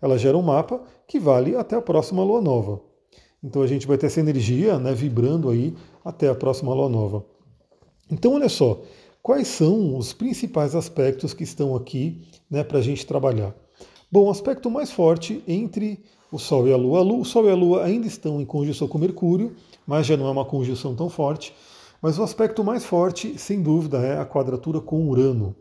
Ela 0.00 0.16
gera 0.16 0.38
um 0.38 0.42
mapa 0.42 0.82
que 1.06 1.20
vale 1.20 1.54
até 1.54 1.76
a 1.76 1.82
próxima 1.82 2.24
lua 2.24 2.40
nova. 2.40 2.80
Então 3.44 3.62
a 3.62 3.66
gente 3.66 3.86
vai 3.86 3.98
ter 3.98 4.06
essa 4.06 4.20
energia 4.20 4.78
né, 4.78 4.94
vibrando 4.94 5.50
aí 5.50 5.74
até 6.04 6.28
a 6.28 6.34
próxima 6.34 6.72
lua 6.72 6.88
nova. 6.88 7.24
Então 8.10 8.34
olha 8.34 8.48
só, 8.48 8.80
quais 9.22 9.48
são 9.48 9.96
os 9.96 10.12
principais 10.12 10.74
aspectos 10.74 11.34
que 11.34 11.44
estão 11.44 11.76
aqui 11.76 12.22
né, 12.50 12.64
para 12.64 12.78
a 12.78 12.82
gente 12.82 13.06
trabalhar? 13.06 13.54
Bom, 14.10 14.26
o 14.28 14.30
aspecto 14.30 14.70
mais 14.70 14.90
forte 14.90 15.44
entre 15.46 16.02
o 16.32 16.38
Sol 16.38 16.66
e 16.66 16.72
a 16.72 16.76
Lua. 16.76 17.02
O 17.02 17.24
Sol 17.24 17.46
e 17.46 17.50
a 17.50 17.54
Lua 17.54 17.84
ainda 17.84 18.06
estão 18.06 18.40
em 18.40 18.44
conjunção 18.46 18.88
com 18.88 18.96
Mercúrio, 18.96 19.54
mas 19.86 20.06
já 20.06 20.16
não 20.16 20.26
é 20.26 20.30
uma 20.30 20.44
conjunção 20.44 20.94
tão 20.94 21.10
forte. 21.10 21.54
Mas 22.00 22.18
o 22.18 22.22
aspecto 22.22 22.64
mais 22.64 22.84
forte, 22.84 23.38
sem 23.38 23.62
dúvida, 23.62 23.98
é 23.98 24.18
a 24.18 24.24
quadratura 24.24 24.80
com 24.80 25.08
Urano. 25.08 25.54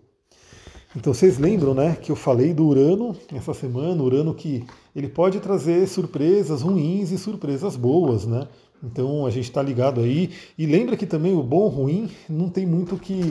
Então 0.98 1.14
vocês 1.14 1.38
lembram, 1.38 1.76
né, 1.76 1.96
que 1.96 2.12
eu 2.12 2.16
falei 2.16 2.56
do 2.56 2.66
Urano 2.66 3.16
essa 3.32 3.54
semana, 3.54 4.02
Urano 4.02 4.34
que 4.34 4.66
ele 4.96 5.08
pode 5.08 5.40
trazer 5.40 5.88
surpresas 5.88 6.64
ruins 6.64 7.12
e 7.12 7.20
surpresas 7.20 7.76
boas, 7.76 8.26
né? 8.26 8.48
Então 8.84 9.24
a 9.24 9.30
gente 9.30 9.44
está 9.44 9.62
ligado 9.62 10.02
aí. 10.02 10.32
E 10.58 10.66
lembra 10.66 10.98
que 10.98 11.06
também 11.06 11.36
o 11.36 11.44
bom 11.44 11.68
ruim 11.68 12.10
não 12.28 12.50
tem 12.50 12.66
muito 12.66 12.98
que. 12.98 13.22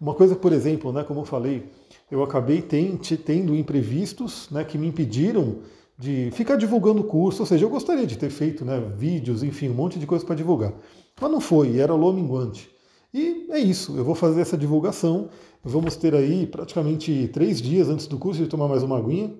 Uma 0.00 0.14
coisa, 0.14 0.34
por 0.34 0.50
exemplo, 0.50 0.94
né, 0.94 1.04
como 1.04 1.20
eu 1.20 1.26
falei, 1.26 1.64
eu 2.10 2.22
acabei 2.22 2.62
tendo 2.62 3.54
imprevistos 3.54 4.48
né, 4.50 4.64
que 4.64 4.78
me 4.78 4.86
impediram 4.86 5.56
de 5.98 6.30
ficar 6.32 6.56
divulgando 6.56 7.02
o 7.02 7.04
curso, 7.04 7.42
ou 7.42 7.46
seja, 7.46 7.66
eu 7.66 7.70
gostaria 7.70 8.06
de 8.06 8.16
ter 8.16 8.30
feito 8.30 8.64
né, 8.64 8.82
vídeos, 8.96 9.42
enfim, 9.42 9.68
um 9.68 9.74
monte 9.74 9.98
de 9.98 10.06
coisa 10.06 10.24
para 10.24 10.36
divulgar. 10.36 10.72
Mas 11.20 11.30
não 11.30 11.38
foi, 11.38 11.76
era 11.76 11.92
lua 11.92 12.14
minguante. 12.14 12.70
E 13.12 13.46
é 13.50 13.58
isso, 13.58 13.96
eu 13.96 14.04
vou 14.04 14.14
fazer 14.14 14.40
essa 14.40 14.56
divulgação. 14.56 15.28
Vamos 15.62 15.96
ter 15.96 16.14
aí 16.14 16.46
praticamente 16.46 17.28
três 17.32 17.60
dias 17.60 17.88
antes 17.88 18.06
do 18.06 18.18
curso, 18.18 18.42
de 18.42 18.48
tomar 18.48 18.68
mais 18.68 18.82
uma 18.82 18.98
aguinha. 18.98 19.34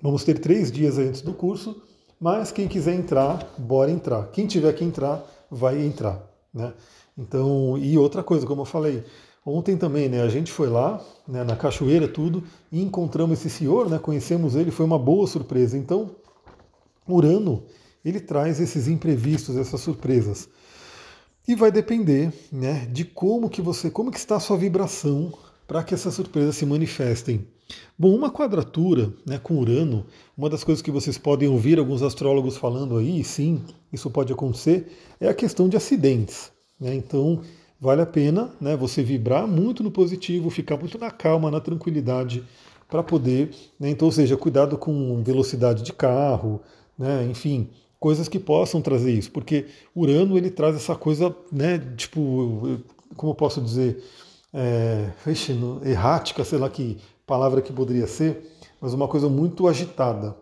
Vamos 0.00 0.24
ter 0.24 0.38
três 0.38 0.70
dias 0.70 0.98
antes 0.98 1.20
do 1.20 1.32
curso, 1.32 1.82
mas 2.20 2.50
quem 2.50 2.66
quiser 2.66 2.94
entrar, 2.94 3.54
bora 3.58 3.90
entrar. 3.90 4.28
Quem 4.28 4.46
tiver 4.46 4.72
que 4.72 4.84
entrar, 4.84 5.24
vai 5.50 5.84
entrar. 5.84 6.22
Né? 6.52 6.72
Então, 7.16 7.76
e 7.78 7.98
outra 7.98 8.22
coisa, 8.22 8.46
como 8.46 8.62
eu 8.62 8.66
falei, 8.66 9.04
Ontem 9.44 9.76
também, 9.76 10.08
né, 10.08 10.22
a 10.22 10.28
gente 10.28 10.52
foi 10.52 10.68
lá, 10.68 11.04
né, 11.26 11.42
na 11.42 11.56
cachoeira, 11.56 12.06
tudo, 12.06 12.44
e 12.70 12.80
encontramos 12.80 13.40
esse 13.40 13.50
senhor, 13.50 13.90
né, 13.90 13.98
conhecemos 13.98 14.54
ele, 14.54 14.70
foi 14.70 14.86
uma 14.86 14.98
boa 14.98 15.26
surpresa. 15.26 15.76
Então, 15.76 16.12
Urano, 17.08 17.64
ele 18.04 18.20
traz 18.20 18.60
esses 18.60 18.86
imprevistos, 18.86 19.56
essas 19.56 19.80
surpresas. 19.80 20.48
E 21.46 21.54
vai 21.54 21.72
depender, 21.72 22.32
né, 22.52 22.86
de 22.90 23.04
como 23.04 23.50
que 23.50 23.60
você, 23.60 23.90
como 23.90 24.10
que 24.10 24.18
está 24.18 24.36
a 24.36 24.40
sua 24.40 24.56
vibração 24.56 25.32
para 25.66 25.82
que 25.82 25.94
essas 25.94 26.14
surpresas 26.14 26.54
se 26.56 26.64
manifestem. 26.64 27.46
Bom, 27.98 28.14
uma 28.14 28.30
quadratura 28.30 29.12
né, 29.26 29.38
com 29.38 29.58
Urano, 29.58 30.06
uma 30.36 30.48
das 30.48 30.62
coisas 30.62 30.82
que 30.82 30.90
vocês 30.90 31.18
podem 31.18 31.48
ouvir 31.48 31.78
alguns 31.78 32.02
astrólogos 32.02 32.56
falando 32.56 32.96
aí, 32.96 33.24
sim, 33.24 33.62
isso 33.92 34.10
pode 34.10 34.32
acontecer, 34.32 34.92
é 35.20 35.28
a 35.28 35.34
questão 35.34 35.68
de 35.68 35.76
acidentes. 35.76 36.52
Né? 36.78 36.94
Então, 36.94 37.42
vale 37.80 38.02
a 38.02 38.06
pena 38.06 38.54
né, 38.60 38.76
você 38.76 39.02
vibrar 39.02 39.46
muito 39.46 39.82
no 39.82 39.90
positivo, 39.90 40.50
ficar 40.50 40.76
muito 40.76 40.98
na 40.98 41.10
calma, 41.10 41.50
na 41.50 41.60
tranquilidade, 41.60 42.44
para 42.88 43.02
poder, 43.02 43.50
né, 43.80 43.88
então, 43.88 44.06
ou 44.06 44.12
seja, 44.12 44.36
cuidado 44.36 44.76
com 44.76 45.22
velocidade 45.22 45.82
de 45.82 45.92
carro, 45.92 46.60
né, 46.98 47.26
enfim, 47.30 47.70
coisas 48.02 48.26
que 48.26 48.40
possam 48.40 48.82
trazer 48.82 49.12
isso, 49.12 49.30
porque 49.30 49.66
Urano 49.94 50.36
ele 50.36 50.50
traz 50.50 50.74
essa 50.74 50.96
coisa, 50.96 51.32
né, 51.52 51.78
tipo, 51.96 52.80
como 53.16 53.30
eu 53.30 53.36
posso 53.36 53.60
dizer, 53.60 54.02
é, 54.52 55.08
errática, 55.84 56.42
sei 56.42 56.58
lá 56.58 56.68
que 56.68 56.98
palavra 57.24 57.62
que 57.62 57.72
poderia 57.72 58.08
ser, 58.08 58.50
mas 58.80 58.92
uma 58.92 59.06
coisa 59.06 59.28
muito 59.28 59.68
agitada. 59.68 60.34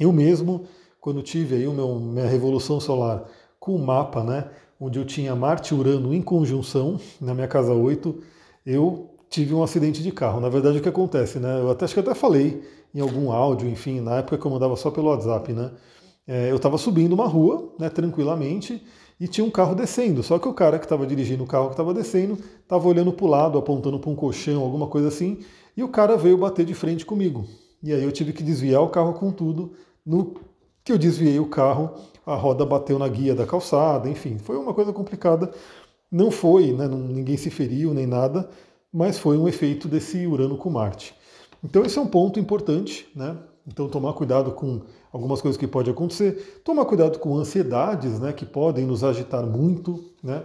Eu 0.00 0.10
mesmo, 0.12 0.64
quando 0.98 1.22
tive 1.22 1.56
aí 1.56 1.68
o 1.68 1.74
meu, 1.74 2.00
minha 2.00 2.26
revolução 2.26 2.80
solar 2.80 3.28
com 3.60 3.76
o 3.76 3.78
mapa, 3.78 4.24
né, 4.24 4.48
onde 4.80 4.98
eu 4.98 5.04
tinha 5.04 5.36
Marte 5.36 5.74
e 5.74 5.76
Urano 5.76 6.14
em 6.14 6.22
conjunção, 6.22 6.98
na 7.20 7.34
minha 7.34 7.46
casa 7.46 7.74
8, 7.74 8.18
eu 8.64 9.10
tive 9.28 9.52
um 9.52 9.62
acidente 9.62 10.02
de 10.02 10.10
carro. 10.10 10.40
Na 10.40 10.48
verdade, 10.48 10.78
o 10.78 10.80
que 10.80 10.88
acontece, 10.88 11.38
né? 11.38 11.60
Eu 11.60 11.70
até, 11.70 11.84
acho 11.84 11.92
que 11.92 12.00
até 12.00 12.14
falei 12.14 12.62
em 12.94 13.00
algum 13.00 13.30
áudio, 13.30 13.68
enfim, 13.68 14.00
na 14.00 14.16
época 14.16 14.38
que 14.38 14.46
eu 14.46 14.50
mandava 14.50 14.74
só 14.74 14.90
pelo 14.90 15.08
WhatsApp, 15.08 15.52
né? 15.52 15.70
É, 16.26 16.50
eu 16.50 16.56
estava 16.56 16.78
subindo 16.78 17.12
uma 17.12 17.26
rua, 17.26 17.74
né, 17.78 17.88
tranquilamente, 17.90 18.82
e 19.18 19.26
tinha 19.26 19.44
um 19.44 19.50
carro 19.50 19.74
descendo. 19.74 20.22
Só 20.22 20.38
que 20.38 20.48
o 20.48 20.54
cara 20.54 20.78
que 20.78 20.84
estava 20.84 21.06
dirigindo 21.06 21.44
o 21.44 21.46
carro 21.46 21.66
que 21.66 21.74
estava 21.74 21.92
descendo 21.92 22.38
estava 22.62 22.86
olhando 22.88 23.12
para 23.12 23.24
o 23.24 23.28
lado, 23.28 23.58
apontando 23.58 23.98
para 23.98 24.10
um 24.10 24.14
colchão, 24.16 24.62
alguma 24.62 24.86
coisa 24.86 25.08
assim, 25.08 25.38
e 25.76 25.82
o 25.82 25.88
cara 25.88 26.16
veio 26.16 26.38
bater 26.38 26.64
de 26.64 26.74
frente 26.74 27.04
comigo. 27.04 27.44
E 27.82 27.92
aí 27.92 28.02
eu 28.02 28.12
tive 28.12 28.32
que 28.32 28.42
desviar 28.42 28.82
o 28.82 28.88
carro 28.88 29.12
com 29.14 29.30
tudo 29.30 29.72
no 30.04 30.34
que 30.84 30.92
eu 30.92 30.98
desviei 30.98 31.38
o 31.38 31.46
carro, 31.46 31.92
a 32.26 32.34
roda 32.34 32.66
bateu 32.66 32.98
na 32.98 33.08
guia 33.08 33.34
da 33.34 33.46
calçada, 33.46 34.08
enfim, 34.08 34.38
foi 34.38 34.56
uma 34.56 34.74
coisa 34.74 34.92
complicada. 34.92 35.52
Não 36.10 36.30
foi, 36.30 36.72
né, 36.72 36.88
ninguém 36.88 37.36
se 37.36 37.50
feriu 37.50 37.94
nem 37.94 38.06
nada, 38.06 38.48
mas 38.92 39.18
foi 39.18 39.38
um 39.38 39.48
efeito 39.48 39.88
desse 39.88 40.26
Urano 40.26 40.56
com 40.56 40.70
Marte. 40.70 41.14
Então 41.62 41.84
esse 41.84 41.98
é 41.98 42.02
um 42.02 42.06
ponto 42.06 42.40
importante, 42.40 43.06
né? 43.14 43.36
Então 43.66 43.88
tomar 43.88 44.12
cuidado 44.14 44.52
com 44.52 44.80
algumas 45.12 45.40
coisas 45.40 45.58
que 45.58 45.68
podem 45.68 45.92
acontecer, 45.92 46.60
tomar 46.64 46.84
cuidado 46.84 47.18
com 47.18 47.36
ansiedades, 47.36 48.18
né, 48.18 48.32
que 48.32 48.44
podem 48.44 48.84
nos 48.84 49.04
agitar 49.04 49.46
muito, 49.46 50.02
né? 50.22 50.42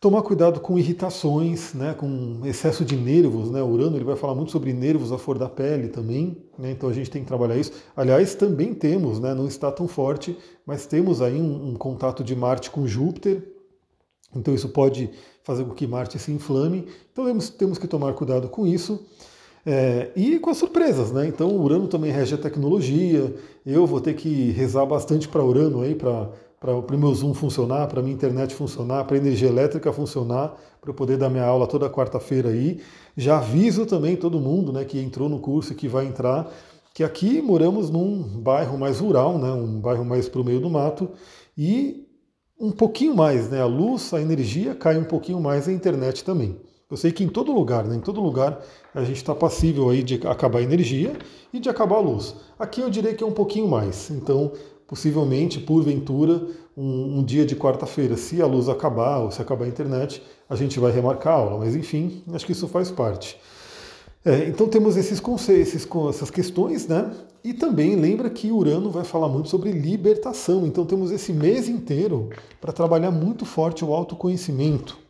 Tomar 0.00 0.20
cuidado 0.20 0.60
com 0.60 0.78
irritações, 0.78 1.72
né, 1.72 1.94
com 1.94 2.42
excesso 2.44 2.84
de 2.84 2.94
nervos, 2.94 3.50
né? 3.50 3.62
O 3.62 3.68
Urano 3.68 3.96
ele 3.96 4.04
vai 4.04 4.16
falar 4.16 4.34
muito 4.34 4.52
sobre 4.52 4.74
nervos 4.74 5.10
à 5.10 5.16
flor 5.16 5.38
da 5.38 5.48
pele 5.48 5.88
também, 5.88 6.36
né? 6.58 6.72
Então 6.72 6.90
a 6.90 6.92
gente 6.92 7.10
tem 7.10 7.22
que 7.22 7.28
trabalhar 7.28 7.56
isso. 7.56 7.72
Aliás, 7.96 8.34
também 8.34 8.74
temos, 8.74 9.18
né, 9.18 9.32
não 9.32 9.46
está 9.46 9.72
tão 9.72 9.88
forte, 9.88 10.36
mas 10.66 10.84
temos 10.86 11.22
aí 11.22 11.40
um, 11.40 11.70
um 11.70 11.74
contato 11.74 12.22
de 12.22 12.36
Marte 12.36 12.70
com 12.70 12.86
Júpiter. 12.86 13.42
Então 14.36 14.52
isso 14.52 14.68
pode 14.68 15.08
fazer 15.42 15.64
com 15.64 15.72
que 15.72 15.86
Marte 15.86 16.18
se 16.18 16.30
inflame. 16.30 16.86
Então 17.10 17.24
temos, 17.24 17.48
temos 17.48 17.78
que 17.78 17.88
tomar 17.88 18.12
cuidado 18.12 18.50
com 18.50 18.66
isso. 18.66 19.06
É, 19.66 20.10
e 20.14 20.38
com 20.38 20.50
as 20.50 20.58
surpresas, 20.58 21.10
né? 21.10 21.26
Então 21.26 21.56
Urano 21.56 21.88
também 21.88 22.12
rege 22.12 22.34
a 22.34 22.38
tecnologia. 22.38 23.34
Eu 23.64 23.86
vou 23.86 24.00
ter 24.00 24.14
que 24.14 24.50
rezar 24.50 24.84
bastante 24.84 25.26
para 25.26 25.42
Urano 25.42 25.80
aí, 25.80 25.94
para 25.94 26.28
o 26.74 26.98
meu 26.98 27.14
Zoom 27.14 27.32
funcionar, 27.32 27.86
para 27.88 28.02
minha 28.02 28.14
internet 28.14 28.54
funcionar, 28.54 29.04
para 29.04 29.16
a 29.16 29.18
energia 29.18 29.48
elétrica 29.48 29.92
funcionar, 29.92 30.54
para 30.80 30.90
eu 30.90 30.94
poder 30.94 31.16
dar 31.16 31.30
minha 31.30 31.44
aula 31.44 31.66
toda 31.66 31.88
quarta-feira 31.88 32.50
aí. 32.50 32.80
Já 33.16 33.38
aviso 33.38 33.86
também 33.86 34.16
todo 34.16 34.38
mundo 34.38 34.70
né, 34.72 34.84
que 34.84 34.98
entrou 35.00 35.28
no 35.30 35.38
curso 35.38 35.72
e 35.72 35.76
que 35.76 35.88
vai 35.88 36.06
entrar, 36.06 36.50
que 36.92 37.02
aqui 37.02 37.40
moramos 37.40 37.90
num 37.90 38.22
bairro 38.22 38.78
mais 38.78 39.00
rural, 39.00 39.38
né, 39.38 39.50
um 39.50 39.80
bairro 39.80 40.04
mais 40.04 40.28
para 40.28 40.40
o 40.40 40.44
meio 40.44 40.60
do 40.60 40.68
mato, 40.68 41.08
e 41.56 42.06
um 42.60 42.70
pouquinho 42.70 43.14
mais, 43.16 43.48
né, 43.48 43.60
a 43.60 43.66
luz, 43.66 44.12
a 44.12 44.20
energia 44.20 44.74
cai 44.74 44.98
um 44.98 45.04
pouquinho 45.04 45.40
mais, 45.40 45.66
a 45.68 45.72
internet 45.72 46.22
também. 46.22 46.56
Eu 46.90 46.96
sei 46.98 47.10
que 47.12 47.24
em 47.24 47.28
todo 47.28 47.50
lugar, 47.50 47.84
né, 47.84 47.96
em 47.96 48.00
todo 48.00 48.20
lugar, 48.20 48.60
a 48.94 49.02
gente 49.02 49.16
está 49.16 49.34
passível 49.34 49.88
aí 49.88 50.02
de 50.02 50.16
acabar 50.26 50.58
a 50.58 50.62
energia 50.62 51.16
e 51.52 51.58
de 51.58 51.68
acabar 51.68 51.96
a 51.96 52.00
luz. 52.00 52.34
Aqui 52.58 52.80
eu 52.80 52.90
diria 52.90 53.14
que 53.14 53.24
é 53.24 53.26
um 53.26 53.32
pouquinho 53.32 53.66
mais. 53.66 54.10
Então, 54.10 54.52
possivelmente, 54.86 55.58
porventura, 55.58 56.46
um, 56.76 57.18
um 57.18 57.24
dia 57.24 57.46
de 57.46 57.56
quarta-feira, 57.56 58.16
se 58.16 58.42
a 58.42 58.46
luz 58.46 58.68
acabar 58.68 59.18
ou 59.20 59.30
se 59.30 59.40
acabar 59.40 59.64
a 59.64 59.68
internet, 59.68 60.22
a 60.48 60.54
gente 60.54 60.78
vai 60.78 60.92
remarcar 60.92 61.32
a 61.32 61.36
aula, 61.36 61.58
mas 61.58 61.74
enfim, 61.74 62.22
acho 62.32 62.44
que 62.44 62.52
isso 62.52 62.68
faz 62.68 62.90
parte. 62.90 63.40
É, 64.24 64.46
então 64.48 64.68
temos 64.68 64.96
esses 64.96 65.20
conceitos, 65.20 65.86
essas 66.08 66.30
questões, 66.30 66.86
né? 66.86 67.10
E 67.42 67.52
também 67.52 67.94
lembra 67.94 68.30
que 68.30 68.50
Urano 68.50 68.90
vai 68.90 69.04
falar 69.04 69.28
muito 69.28 69.48
sobre 69.48 69.70
libertação. 69.70 70.66
Então 70.66 70.86
temos 70.86 71.10
esse 71.10 71.32
mês 71.32 71.68
inteiro 71.68 72.30
para 72.60 72.72
trabalhar 72.72 73.10
muito 73.10 73.44
forte 73.44 73.84
o 73.84 73.92
autoconhecimento. 73.92 75.03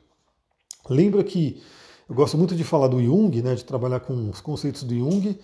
Lembra 0.88 1.22
que 1.24 1.62
eu 2.08 2.14
gosto 2.14 2.36
muito 2.36 2.54
de 2.54 2.64
falar 2.64 2.88
do 2.88 3.02
Jung, 3.02 3.42
né? 3.42 3.54
De 3.54 3.64
trabalhar 3.64 4.00
com 4.00 4.30
os 4.30 4.40
conceitos 4.40 4.82
do 4.82 4.94
Jung 4.94 5.38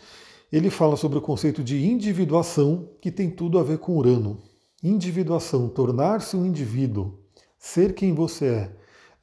ele 0.52 0.68
fala 0.68 0.96
sobre 0.96 1.18
o 1.18 1.22
conceito 1.22 1.62
de 1.62 1.86
individuação, 1.86 2.88
que 3.00 3.10
tem 3.10 3.30
tudo 3.30 3.58
a 3.58 3.62
ver 3.62 3.78
com 3.78 3.96
Urano. 3.96 4.38
Individuação, 4.82 5.68
tornar-se 5.68 6.36
um 6.36 6.44
indivíduo, 6.44 7.18
ser 7.58 7.94
quem 7.94 8.12
você 8.12 8.46
é. 8.46 8.72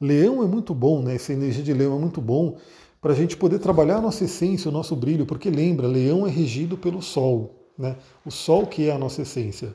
Leão 0.00 0.42
é 0.42 0.46
muito 0.46 0.72
bom, 0.72 1.02
né? 1.02 1.16
Essa 1.16 1.32
energia 1.32 1.62
de 1.62 1.72
leão 1.74 1.96
é 1.96 1.98
muito 1.98 2.20
bom 2.20 2.56
para 3.00 3.12
a 3.12 3.14
gente 3.14 3.36
poder 3.36 3.58
trabalhar 3.58 3.96
a 3.96 4.00
nossa 4.00 4.24
essência, 4.24 4.68
o 4.68 4.72
nosso 4.72 4.96
brilho, 4.96 5.26
porque 5.26 5.50
lembra, 5.50 5.86
leão 5.86 6.26
é 6.26 6.30
regido 6.30 6.78
pelo 6.78 7.02
sol, 7.02 7.68
né? 7.76 7.96
O 8.24 8.30
sol 8.30 8.66
que 8.66 8.88
é 8.88 8.92
a 8.92 8.98
nossa 8.98 9.22
essência. 9.22 9.74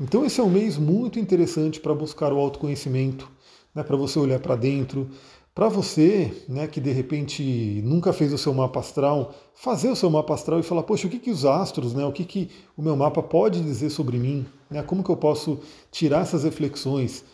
Então 0.00 0.24
esse 0.24 0.40
é 0.40 0.42
um 0.42 0.50
mês 0.50 0.78
muito 0.78 1.18
interessante 1.18 1.78
para 1.78 1.94
buscar 1.94 2.32
o 2.32 2.38
autoconhecimento, 2.38 3.30
né? 3.74 3.82
para 3.82 3.96
você 3.96 4.18
olhar 4.18 4.40
para 4.40 4.56
dentro, 4.56 5.10
para 5.58 5.68
você, 5.68 6.32
né, 6.48 6.68
que 6.68 6.80
de 6.80 6.92
repente 6.92 7.82
nunca 7.84 8.12
fez 8.12 8.32
o 8.32 8.38
seu 8.38 8.54
mapa 8.54 8.78
astral, 8.78 9.34
fazer 9.52 9.88
o 9.88 9.96
seu 9.96 10.08
mapa 10.08 10.32
astral 10.32 10.60
e 10.60 10.62
falar, 10.62 10.84
poxa, 10.84 11.08
o 11.08 11.10
que, 11.10 11.18
que 11.18 11.32
os 11.32 11.44
astros, 11.44 11.92
né, 11.92 12.04
o 12.04 12.12
que, 12.12 12.24
que 12.24 12.48
o 12.76 12.80
meu 12.80 12.94
mapa 12.94 13.20
pode 13.20 13.60
dizer 13.60 13.90
sobre 13.90 14.18
mim? 14.18 14.46
Né, 14.70 14.84
como 14.84 15.02
que 15.02 15.10
eu 15.10 15.16
posso 15.16 15.58
tirar 15.90 16.20
essas 16.20 16.44
reflexões? 16.44 17.24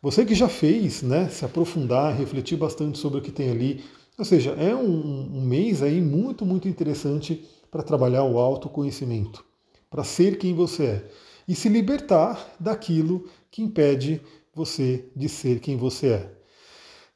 Você 0.00 0.24
que 0.24 0.34
já 0.34 0.48
fez, 0.48 1.02
né, 1.02 1.28
se 1.28 1.44
aprofundar, 1.44 2.16
refletir 2.16 2.56
bastante 2.56 2.96
sobre 2.96 3.18
o 3.18 3.22
que 3.22 3.30
tem 3.30 3.50
ali. 3.50 3.84
Ou 4.16 4.24
seja, 4.24 4.52
é 4.52 4.74
um, 4.74 5.36
um 5.36 5.42
mês 5.42 5.82
aí 5.82 6.00
muito, 6.00 6.46
muito 6.46 6.66
interessante 6.66 7.44
para 7.70 7.82
trabalhar 7.82 8.24
o 8.24 8.38
autoconhecimento, 8.38 9.44
para 9.90 10.04
ser 10.04 10.38
quem 10.38 10.54
você 10.54 10.84
é 10.84 11.04
e 11.46 11.54
se 11.54 11.68
libertar 11.68 12.56
daquilo 12.58 13.26
que 13.50 13.60
impede 13.60 14.22
você 14.54 15.04
de 15.14 15.28
ser 15.28 15.60
quem 15.60 15.76
você 15.76 16.06
é 16.06 16.43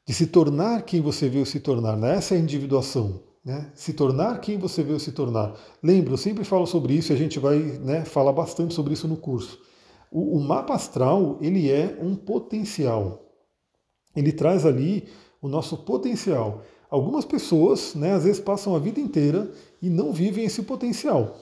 de 0.09 0.15
se 0.15 0.25
tornar 0.25 0.81
quem 0.81 1.01
você 1.01 1.29
veio 1.29 1.45
se 1.45 1.59
tornar. 1.59 1.95
Né? 1.95 2.15
Essa 2.15 2.33
é 2.33 2.37
a 2.39 2.41
individuação. 2.41 3.21
Né? 3.45 3.69
Se 3.75 3.93
tornar 3.93 4.41
quem 4.41 4.57
você 4.57 4.81
veio 4.81 4.99
se 4.99 5.11
tornar. 5.11 5.53
Lembra, 5.83 6.13
eu 6.13 6.17
sempre 6.17 6.43
falo 6.43 6.65
sobre 6.65 6.95
isso 6.95 7.11
e 7.11 7.13
a 7.13 7.15
gente 7.15 7.37
vai 7.37 7.59
né, 7.59 8.03
falar 8.05 8.33
bastante 8.33 8.73
sobre 8.73 8.93
isso 8.93 9.07
no 9.07 9.15
curso. 9.15 9.59
O, 10.11 10.35
o 10.35 10.41
mapa 10.41 10.73
astral 10.73 11.37
ele 11.39 11.69
é 11.69 11.95
um 12.01 12.15
potencial. 12.15 13.21
Ele 14.15 14.31
traz 14.31 14.65
ali 14.65 15.07
o 15.39 15.47
nosso 15.47 15.77
potencial. 15.77 16.63
Algumas 16.89 17.23
pessoas, 17.23 17.93
né, 17.93 18.13
às 18.13 18.23
vezes, 18.23 18.41
passam 18.41 18.75
a 18.75 18.79
vida 18.79 18.99
inteira 18.99 19.51
e 19.79 19.91
não 19.91 20.11
vivem 20.11 20.43
esse 20.43 20.63
potencial. 20.63 21.37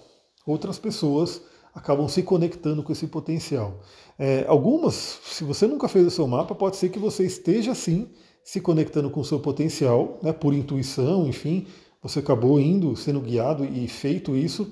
Outras 0.45 0.77
pessoas 0.77 1.41
acabam 1.73 2.10
se 2.10 2.21
conectando 2.21 2.84
com 2.84 2.91
esse 2.91 3.08
potencial. 3.08 3.80
É, 4.19 4.43
algumas, 4.45 5.21
se 5.23 5.45
você 5.45 5.65
nunca 5.67 5.88
fez 5.88 6.06
o 6.06 6.12
seu 6.12 6.27
mapa, 6.27 6.53
pode 6.53 6.75
ser 6.75 6.89
que 6.89 6.99
você 6.99 7.25
esteja 7.25 7.71
assim 7.71 8.10
se 8.47 8.62
conectando 8.62 9.10
com 9.10 9.19
o 9.19 9.25
seu 9.25 9.41
potencial, 9.41 10.19
né, 10.23 10.31
por 10.31 10.53
intuição, 10.53 11.27
enfim, 11.27 11.67
você 12.01 12.19
acabou 12.19 12.57
indo, 12.57 12.95
sendo 12.95 13.19
guiado 13.19 13.65
e 13.65 13.89
feito 13.89 14.38
isso, 14.38 14.71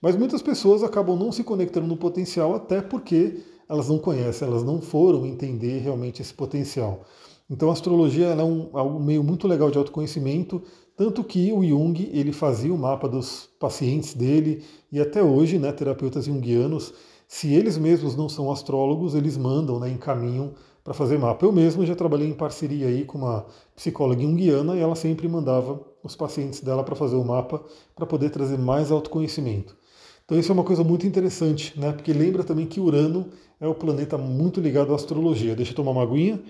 mas 0.00 0.16
muitas 0.16 0.40
pessoas 0.40 0.82
acabam 0.82 1.18
não 1.18 1.30
se 1.30 1.44
conectando 1.44 1.86
no 1.86 1.98
potencial 1.98 2.54
até 2.54 2.80
porque 2.80 3.42
elas 3.68 3.90
não 3.90 3.98
conhecem, 3.98 4.48
elas 4.48 4.64
não 4.64 4.80
foram 4.80 5.26
entender 5.26 5.80
realmente 5.80 6.22
esse 6.22 6.32
potencial. 6.32 7.02
Então 7.50 7.68
a 7.68 7.74
astrologia 7.74 8.28
é 8.28 8.42
um, 8.42 8.70
algo 8.72 8.98
meio 8.98 9.22
muito 9.22 9.46
legal 9.46 9.70
de 9.70 9.76
autoconhecimento, 9.76 10.62
tanto 10.96 11.22
que 11.22 11.52
o 11.52 11.62
Jung 11.62 12.10
ele 12.14 12.32
fazia 12.32 12.72
o 12.72 12.78
mapa 12.78 13.06
dos 13.06 13.50
pacientes 13.60 14.14
dele 14.14 14.64
e 14.90 14.98
até 14.98 15.22
hoje, 15.22 15.58
né, 15.58 15.70
terapeutas 15.72 16.24
junguianos, 16.24 16.94
se 17.28 17.52
eles 17.52 17.76
mesmos 17.76 18.16
não 18.16 18.30
são 18.30 18.50
astrólogos, 18.50 19.14
eles 19.14 19.36
mandam, 19.36 19.78
né, 19.78 19.90
encaminham 19.90 20.54
para 20.82 20.94
fazer 20.94 21.18
mapa. 21.18 21.44
Eu 21.44 21.52
mesmo 21.52 21.84
já 21.84 21.94
trabalhei 21.94 22.28
em 22.28 22.34
parceria 22.34 22.86
aí 22.86 23.04
com 23.04 23.18
uma 23.18 23.46
psicóloga 23.76 24.22
junguiana 24.22 24.76
e 24.76 24.80
ela 24.80 24.94
sempre 24.94 25.28
mandava 25.28 25.80
os 26.02 26.16
pacientes 26.16 26.60
dela 26.60 26.82
para 26.82 26.96
fazer 26.96 27.16
o 27.16 27.24
mapa 27.24 27.62
para 27.94 28.06
poder 28.06 28.30
trazer 28.30 28.58
mais 28.58 28.90
autoconhecimento. 28.90 29.76
Então 30.24 30.38
isso 30.38 30.52
é 30.52 30.54
uma 30.54 30.64
coisa 30.64 30.84
muito 30.84 31.06
interessante, 31.06 31.78
né? 31.78 31.92
Porque 31.92 32.12
lembra 32.12 32.44
também 32.44 32.66
que 32.66 32.80
Urano 32.80 33.28
é 33.60 33.66
o 33.66 33.74
planeta 33.74 34.16
muito 34.16 34.60
ligado 34.60 34.92
à 34.92 34.94
astrologia. 34.94 35.56
Deixa 35.56 35.72
eu 35.72 35.76
tomar 35.76 35.90
uma 35.90 36.02
aguinha. 36.02 36.40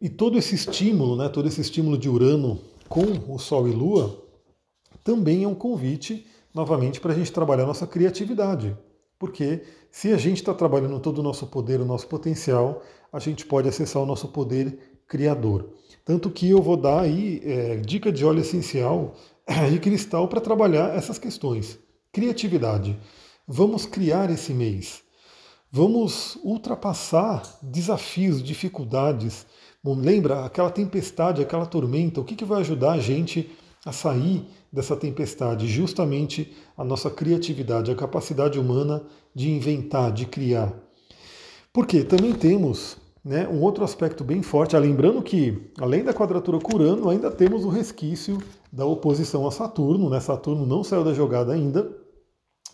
E 0.00 0.10
todo 0.10 0.36
esse 0.38 0.54
estímulo, 0.54 1.16
né, 1.16 1.28
todo 1.28 1.48
esse 1.48 1.60
estímulo 1.60 1.96
de 1.96 2.08
Urano 2.08 2.60
com 2.88 3.04
o 3.32 3.38
Sol 3.38 3.66
e 3.66 3.72
Lua, 3.72 4.22
também 5.02 5.44
é 5.44 5.48
um 5.48 5.54
convite, 5.54 6.26
novamente, 6.54 7.00
para 7.00 7.12
a 7.12 7.16
gente 7.16 7.32
trabalhar 7.32 7.64
nossa 7.64 7.86
criatividade. 7.86 8.76
Porque 9.18 9.62
se 9.90 10.12
a 10.12 10.16
gente 10.16 10.38
está 10.38 10.52
trabalhando 10.52 11.00
todo 11.00 11.18
o 11.18 11.22
nosso 11.22 11.46
poder, 11.46 11.80
o 11.80 11.84
nosso 11.84 12.06
potencial, 12.06 12.82
a 13.12 13.18
gente 13.18 13.46
pode 13.46 13.68
acessar 13.68 14.02
o 14.02 14.06
nosso 14.06 14.28
poder 14.28 14.78
criador. 15.08 15.70
Tanto 16.04 16.30
que 16.30 16.50
eu 16.50 16.62
vou 16.62 16.76
dar 16.76 17.00
aí 17.00 17.40
é, 17.44 17.76
dica 17.76 18.12
de 18.12 18.24
óleo 18.24 18.40
essencial 18.40 19.14
de 19.70 19.78
cristal 19.78 20.28
para 20.28 20.40
trabalhar 20.40 20.94
essas 20.94 21.18
questões. 21.18 21.78
Criatividade. 22.12 22.98
Vamos 23.46 23.86
criar 23.86 24.30
esse 24.30 24.52
mês. 24.52 25.02
Vamos 25.70 26.38
ultrapassar 26.42 27.42
desafios, 27.62 28.42
dificuldades. 28.42 29.46
Lembra 29.84 30.44
aquela 30.44 30.70
tempestade, 30.70 31.42
aquela 31.42 31.66
tormenta? 31.66 32.20
O 32.20 32.24
que, 32.24 32.34
que 32.34 32.44
vai 32.44 32.60
ajudar 32.60 32.92
a 32.92 32.98
gente 32.98 33.50
a 33.86 33.92
sair 33.92 34.46
dessa 34.70 34.96
tempestade? 34.96 35.66
Justamente 35.66 36.52
a 36.76 36.84
nossa 36.84 37.08
criatividade, 37.08 37.90
a 37.90 37.94
capacidade 37.94 38.58
humana 38.58 39.02
de 39.34 39.50
inventar, 39.50 40.12
de 40.12 40.26
criar. 40.26 40.74
Porque 41.72 42.02
também 42.02 42.34
temos 42.34 42.98
né, 43.24 43.48
um 43.48 43.60
outro 43.60 43.84
aspecto 43.84 44.24
bem 44.24 44.42
forte, 44.42 44.76
ah, 44.76 44.78
lembrando 44.78 45.22
que, 45.22 45.70
além 45.78 46.04
da 46.04 46.12
quadratura 46.12 46.58
com 46.58 46.76
Urano, 46.76 47.08
ainda 47.08 47.30
temos 47.30 47.64
o 47.64 47.68
resquício 47.68 48.38
da 48.72 48.84
oposição 48.84 49.46
a 49.46 49.50
Saturno. 49.50 50.10
Né? 50.10 50.20
Saturno 50.20 50.66
não 50.66 50.84
saiu 50.84 51.04
da 51.04 51.12
jogada 51.12 51.52
ainda, 51.52 51.90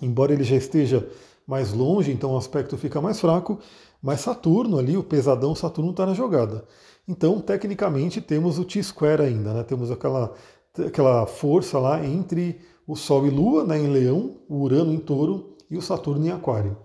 embora 0.01 0.33
ele 0.33 0.45
já 0.45 0.57
esteja 0.57 1.09
mais 1.47 1.73
longe, 1.73 2.13
então 2.13 2.33
o 2.33 2.37
aspecto 2.39 2.77
fica 2.79 3.01
mais 3.01 3.21
fraco, 3.21 3.59
mas 4.03 4.21
Saturno 4.21 4.79
ali, 4.79 4.97
o 4.97 5.03
pesadão 5.03 5.55
Saturno 5.55 5.91
está 5.91 6.07
na 6.07 6.15
jogada. 6.15 6.65
Então, 7.07 7.41
tecnicamente, 7.41 8.21
temos 8.21 8.59
o 8.59 8.65
T-square 8.65 9.23
ainda, 9.23 9.53
né? 9.53 9.63
temos 9.63 9.91
aquela 9.91 10.35
aquela 10.79 11.27
força 11.27 11.79
lá 11.79 12.05
entre 12.05 12.59
o 12.87 12.97
Sol 12.97 13.27
e 13.27 13.31
Lua 13.31 13.65
né, 13.65 13.79
em 13.79 13.89
Leão, 13.89 14.37
o 14.49 14.57
Urano 14.57 14.93
em 14.93 14.99
Touro 14.99 15.57
e 15.71 15.77
o 15.77 15.83
Saturno 15.83 16.27
em 16.27 16.31
Aquário. 16.31 16.77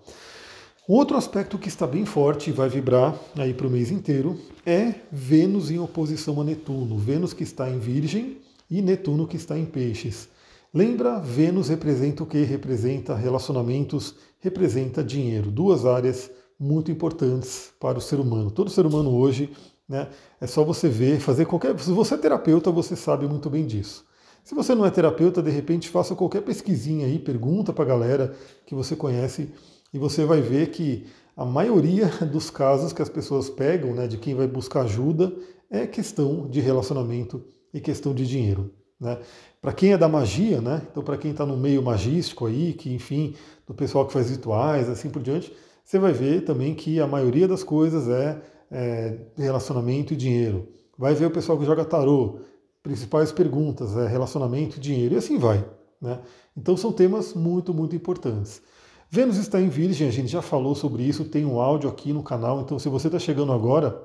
Outro 0.88 1.18
aspecto 1.18 1.58
que 1.58 1.68
está 1.68 1.86
bem 1.86 2.06
forte 2.06 2.50
e 2.50 2.54
vai 2.54 2.70
vibrar 2.70 3.14
aí 3.38 3.54
para 3.54 3.68
o 3.68 3.70
mês 3.70 3.92
inteiro 3.92 4.40
é 4.66 4.96
Vênus 5.12 5.70
em 5.70 5.80
oposição 5.80 6.40
a 6.40 6.44
Netuno. 6.46 6.98
Vênus 6.98 7.34
que 7.34 7.44
está 7.44 7.70
em 7.70 7.78
Virgem 7.78 8.38
e 8.70 8.82
Netuno 8.82 9.28
que 9.28 9.36
está 9.36 9.58
em 9.58 9.66
Peixes. 9.66 10.30
Lembra, 10.74 11.20
Vênus 11.20 11.70
representa 11.70 12.24
o 12.24 12.26
que? 12.26 12.42
Representa 12.44 13.16
relacionamentos, 13.16 14.16
representa 14.40 15.04
dinheiro. 15.04 15.52
Duas 15.52 15.86
áreas 15.86 16.32
muito 16.60 16.90
importantes 16.90 17.72
para 17.80 17.98
o 17.98 18.02
ser 18.02 18.20
humano. 18.20 18.50
Todo 18.50 18.70
ser 18.70 18.86
humano 18.86 19.14
hoje, 19.14 19.52
né, 19.88 20.10
é 20.42 20.48
só 20.48 20.64
você 20.64 20.90
ver, 20.90 21.20
fazer 21.20 21.46
qualquer. 21.46 21.78
Se 21.80 21.92
você 21.92 22.16
é 22.16 22.18
terapeuta, 22.18 22.72
você 22.72 22.96
sabe 22.96 23.28
muito 23.28 23.50
bem 23.50 23.66
disso. 23.66 24.06
Se 24.44 24.56
você 24.56 24.74
não 24.74 24.86
é 24.86 24.90
terapeuta, 24.90 25.42
de 25.42 25.52
repente 25.52 25.90
faça 25.90 26.16
qualquer 26.16 26.42
pesquisinha 26.42 27.06
aí, 27.06 27.20
pergunta 27.20 27.74
para 27.74 27.84
a 27.84 27.88
galera 27.88 28.36
que 28.66 28.74
você 28.74 28.96
conhece 28.96 29.52
e 29.94 30.00
você 30.00 30.24
vai 30.26 30.42
ver 30.42 30.72
que 30.72 31.06
a 31.36 31.46
maioria 31.46 32.08
dos 32.32 32.50
casos 32.50 32.94
que 32.94 33.02
as 33.02 33.10
pessoas 33.10 33.50
pegam, 33.50 33.94
né, 33.94 34.08
de 34.08 34.18
quem 34.18 34.34
vai 34.36 34.48
buscar 34.48 34.82
ajuda, 34.82 35.34
é 35.70 35.86
questão 35.86 36.48
de 36.50 36.60
relacionamento 36.60 37.44
e 37.74 37.80
questão 37.80 38.14
de 38.14 38.26
dinheiro. 38.26 38.74
Né? 39.00 39.20
Para 39.62 39.74
quem 39.74 39.94
é 39.94 39.98
da 39.98 40.08
magia, 40.08 40.62
né? 40.62 40.82
então 40.90 41.04
para 41.04 41.18
quem 41.18 41.32
está 41.32 41.46
no 41.46 41.58
meio 41.58 41.84
magístico 41.84 42.46
aí, 42.46 42.74
que 42.74 42.94
enfim, 42.94 43.36
do 43.68 43.74
pessoal 43.74 44.08
que 44.08 44.14
faz 44.14 44.30
rituais, 44.30 44.90
assim 44.90 45.10
por 45.10 45.22
diante, 45.22 45.54
você 45.84 46.00
vai 46.00 46.12
ver 46.12 46.44
também 46.46 46.74
que 46.74 47.00
a 47.00 47.08
maioria 47.08 47.48
das 47.48 47.64
coisas 47.64 48.08
é, 48.10 48.42
é 48.72 49.18
relacionamento 49.38 50.14
e 50.14 50.18
dinheiro. 50.18 50.68
Vai 50.98 51.14
ver 51.14 51.26
o 51.26 51.32
pessoal 51.32 51.58
que 51.58 51.66
joga 51.66 51.86
tarô, 51.86 52.40
principais 52.82 53.32
perguntas, 53.32 53.96
é 53.98 54.08
relacionamento 54.08 54.78
e 54.78 54.80
dinheiro, 54.80 55.16
e 55.16 55.18
assim 55.18 55.38
vai. 55.38 55.64
Né? 56.02 56.20
Então 56.56 56.76
são 56.78 56.92
temas 56.92 57.34
muito, 57.34 57.74
muito 57.74 57.96
importantes. 57.96 58.62
Vênus 59.10 59.38
está 59.38 59.62
em 59.62 59.70
Virgem, 59.70 60.08
a 60.08 60.12
gente 60.12 60.28
já 60.28 60.42
falou 60.42 60.76
sobre 60.76 61.04
isso, 61.04 61.24
tem 61.26 61.46
um 61.46 61.62
áudio 61.62 61.90
aqui 61.90 62.12
no 62.12 62.24
canal, 62.24 62.62
então 62.62 62.78
se 62.78 62.90
você 62.90 63.08
está 63.08 63.18
chegando 63.18 63.54
agora, 63.54 64.02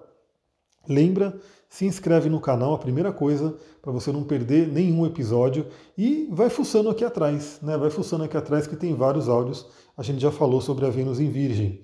lembra, 0.88 1.36
se 1.68 1.84
inscreve 1.86 2.28
no 2.28 2.40
canal, 2.40 2.74
a 2.74 2.78
primeira 2.78 3.12
coisa, 3.12 3.56
para 3.80 3.90
você 3.90 4.12
não 4.12 4.22
perder 4.22 4.68
nenhum 4.68 5.04
episódio, 5.04 5.66
e 5.98 6.28
vai 6.30 6.48
fuçando 6.50 6.88
aqui 6.88 7.04
atrás, 7.04 7.58
né? 7.62 7.76
Vai 7.76 7.90
fuçando 7.90 8.22
aqui 8.24 8.36
atrás 8.36 8.66
que 8.66 8.76
tem 8.76 8.94
vários 8.94 9.28
áudios, 9.28 9.66
a 9.96 10.02
gente 10.02 10.20
já 10.20 10.30
falou 10.30 10.60
sobre 10.60 10.86
a 10.86 10.90
Vênus 10.90 11.18
em 11.18 11.28
Virgem. 11.28 11.82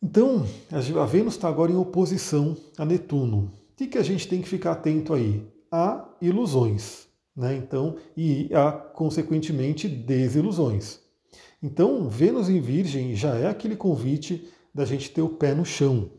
Então, 0.00 0.46
a 0.70 1.04
Vênus 1.06 1.34
está 1.34 1.48
agora 1.48 1.72
em 1.72 1.76
oposição 1.76 2.56
a 2.76 2.84
Netuno. 2.84 3.50
O 3.72 3.86
que, 3.88 3.98
a 3.98 4.02
gente 4.02 4.28
tem 4.28 4.40
que 4.40 4.48
ficar 4.48 4.72
atento 4.72 5.12
aí? 5.12 5.44
A 5.70 6.08
ilusões, 6.22 7.08
né? 7.36 7.56
Então, 7.56 7.96
e 8.16 8.48
a, 8.54 8.70
consequentemente, 8.70 9.88
desilusões. 9.88 11.00
Então, 11.60 12.08
Vênus 12.08 12.48
em 12.48 12.60
Virgem 12.60 13.14
já 13.16 13.34
é 13.34 13.48
aquele 13.48 13.74
convite 13.74 14.48
da 14.72 14.84
gente 14.84 15.10
ter 15.10 15.22
o 15.22 15.28
pé 15.28 15.54
no 15.54 15.64
chão, 15.64 16.10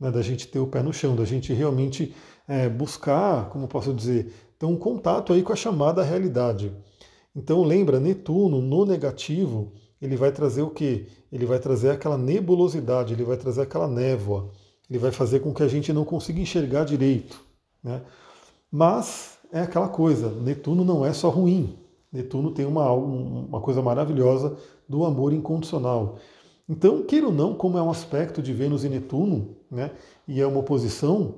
né, 0.00 0.10
da 0.10 0.22
gente 0.22 0.48
ter 0.48 0.58
o 0.58 0.66
pé 0.66 0.82
no 0.82 0.92
chão, 0.92 1.14
da 1.14 1.24
gente 1.24 1.52
realmente 1.52 2.14
é, 2.48 2.68
buscar, 2.68 3.50
como 3.50 3.68
posso 3.68 3.92
dizer, 3.92 4.32
ter 4.58 4.64
um 4.64 4.76
contato 4.76 5.34
aí 5.34 5.42
com 5.42 5.52
a 5.52 5.56
chamada 5.56 6.02
realidade. 6.02 6.72
Então, 7.34 7.62
lembra, 7.62 8.00
Netuno 8.00 8.62
no 8.62 8.86
negativo, 8.86 9.72
ele 10.00 10.16
vai 10.16 10.30
trazer 10.30 10.62
o 10.62 10.70
quê? 10.70 11.06
Ele 11.32 11.46
vai 11.46 11.58
trazer 11.58 11.90
aquela 11.90 12.18
nebulosidade, 12.18 13.14
ele 13.14 13.24
vai 13.24 13.36
trazer 13.36 13.62
aquela 13.62 13.88
névoa, 13.88 14.50
ele 14.88 14.98
vai 14.98 15.10
fazer 15.10 15.40
com 15.40 15.52
que 15.52 15.62
a 15.62 15.68
gente 15.68 15.92
não 15.92 16.04
consiga 16.04 16.40
enxergar 16.40 16.84
direito. 16.84 17.40
Né? 17.82 18.02
Mas 18.70 19.38
é 19.52 19.60
aquela 19.60 19.88
coisa, 19.88 20.30
Netuno 20.30 20.84
não 20.84 21.04
é 21.04 21.12
só 21.12 21.28
ruim. 21.28 21.76
Netuno 22.12 22.50
tem 22.50 22.64
uma, 22.64 22.90
uma 22.92 23.60
coisa 23.60 23.82
maravilhosa 23.82 24.56
do 24.88 25.04
amor 25.04 25.32
incondicional. 25.32 26.18
Então, 26.68 27.02
queira 27.02 27.26
ou 27.26 27.32
não, 27.32 27.54
como 27.54 27.78
é 27.78 27.82
um 27.82 27.90
aspecto 27.90 28.42
de 28.42 28.52
Vênus 28.52 28.84
e 28.84 28.88
Netuno, 28.88 29.56
né, 29.70 29.92
e 30.26 30.40
é 30.40 30.46
uma 30.46 30.58
oposição, 30.60 31.34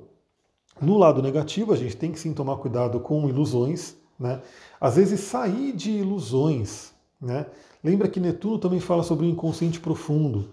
no 0.80 0.96
lado 0.96 1.20
negativo 1.20 1.72
a 1.72 1.76
gente 1.76 1.96
tem 1.96 2.12
que 2.12 2.18
sim 2.20 2.32
tomar 2.32 2.56
cuidado 2.56 3.00
com 3.00 3.28
ilusões, 3.28 3.96
né? 4.18 4.40
Às 4.80 4.96
vezes 4.96 5.20
sair 5.20 5.72
de 5.72 5.90
ilusões, 5.90 6.92
né? 7.20 7.46
Lembra 7.82 8.08
que 8.08 8.20
Netuno 8.20 8.58
também 8.58 8.80
fala 8.80 9.02
sobre 9.02 9.26
o 9.26 9.28
inconsciente 9.28 9.80
profundo. 9.80 10.50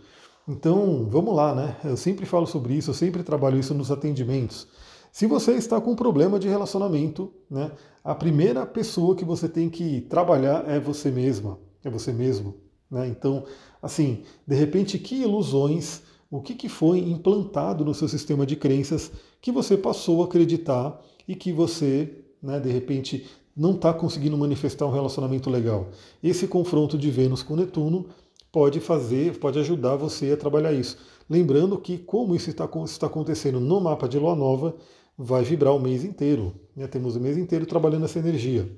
Então, 0.48 1.08
vamos 1.10 1.36
lá, 1.36 1.56
né? 1.56 1.78
Eu 1.84 1.98
sempre 1.98 2.26
falo 2.26 2.46
sobre 2.46 2.76
isso, 2.76 2.92
eu 2.92 2.94
sempre 2.94 3.24
trabalho 3.24 3.60
isso 3.60 3.74
nos 3.74 3.92
atendimentos. 3.92 4.68
Se 5.12 5.26
você 5.28 5.54
está 5.54 5.80
com 5.80 5.92
um 5.92 5.96
problema 5.96 6.38
de 6.38 6.50
relacionamento, 6.50 7.32
né, 7.50 7.72
a 8.04 8.14
primeira 8.14 8.66
pessoa 8.66 9.16
que 9.16 9.24
você 9.24 9.48
tem 9.48 9.70
que 9.70 10.02
trabalhar 10.02 10.70
é 10.70 10.78
você 10.78 11.10
mesma, 11.10 11.58
é 11.84 11.90
você 11.90 12.12
mesmo. 12.12 12.56
Né? 12.92 13.08
Então, 13.08 13.46
assim, 13.82 14.24
de 14.46 14.56
repente, 14.56 15.00
que 15.00 15.16
ilusões, 15.16 16.02
o 16.30 16.42
que, 16.42 16.54
que 16.54 16.68
foi 16.68 17.00
implantado 17.00 17.86
no 17.86 17.94
seu 17.94 18.10
sistema 18.10 18.46
de 18.46 18.58
crenças 18.58 19.10
que 19.42 19.54
você 19.54 19.78
passou 19.78 20.22
a 20.22 20.26
acreditar 20.26 21.00
e 21.26 21.34
que 21.34 21.54
você, 21.54 22.26
né, 22.44 22.60
de 22.60 22.70
repente, 22.70 23.26
não 23.56 23.72
está 23.72 23.94
conseguindo 23.94 24.38
manifestar 24.38 24.86
um 24.86 24.92
relacionamento 24.92 25.50
legal. 25.50 25.90
Esse 26.22 26.48
confronto 26.48 26.98
de 26.98 27.10
Vênus 27.10 27.42
com 27.42 27.56
Netuno 27.56 28.08
pode 28.52 28.80
fazer, 28.80 29.38
pode 29.40 29.60
ajudar 29.60 29.96
você 29.96 30.32
a 30.32 30.38
trabalhar 30.38 30.74
isso. 30.74 30.98
Lembrando 31.30 31.78
que, 31.78 31.98
como 31.98 32.36
isso 32.36 32.50
está, 32.50 32.70
está 32.86 33.08
acontecendo 33.08 33.60
no 33.60 33.80
mapa 33.80 34.08
de 34.08 34.20
Lua 34.20 34.36
Nova, 34.36 34.76
vai 35.18 35.44
vibrar 35.44 35.74
o 35.74 35.80
mês 35.80 36.04
inteiro. 36.04 36.54
Né? 36.76 36.88
Temos 36.88 37.16
o 37.16 37.20
mês 37.20 37.38
inteiro 37.38 37.66
trabalhando 37.66 38.06
essa 38.06 38.20
energia. 38.20 38.70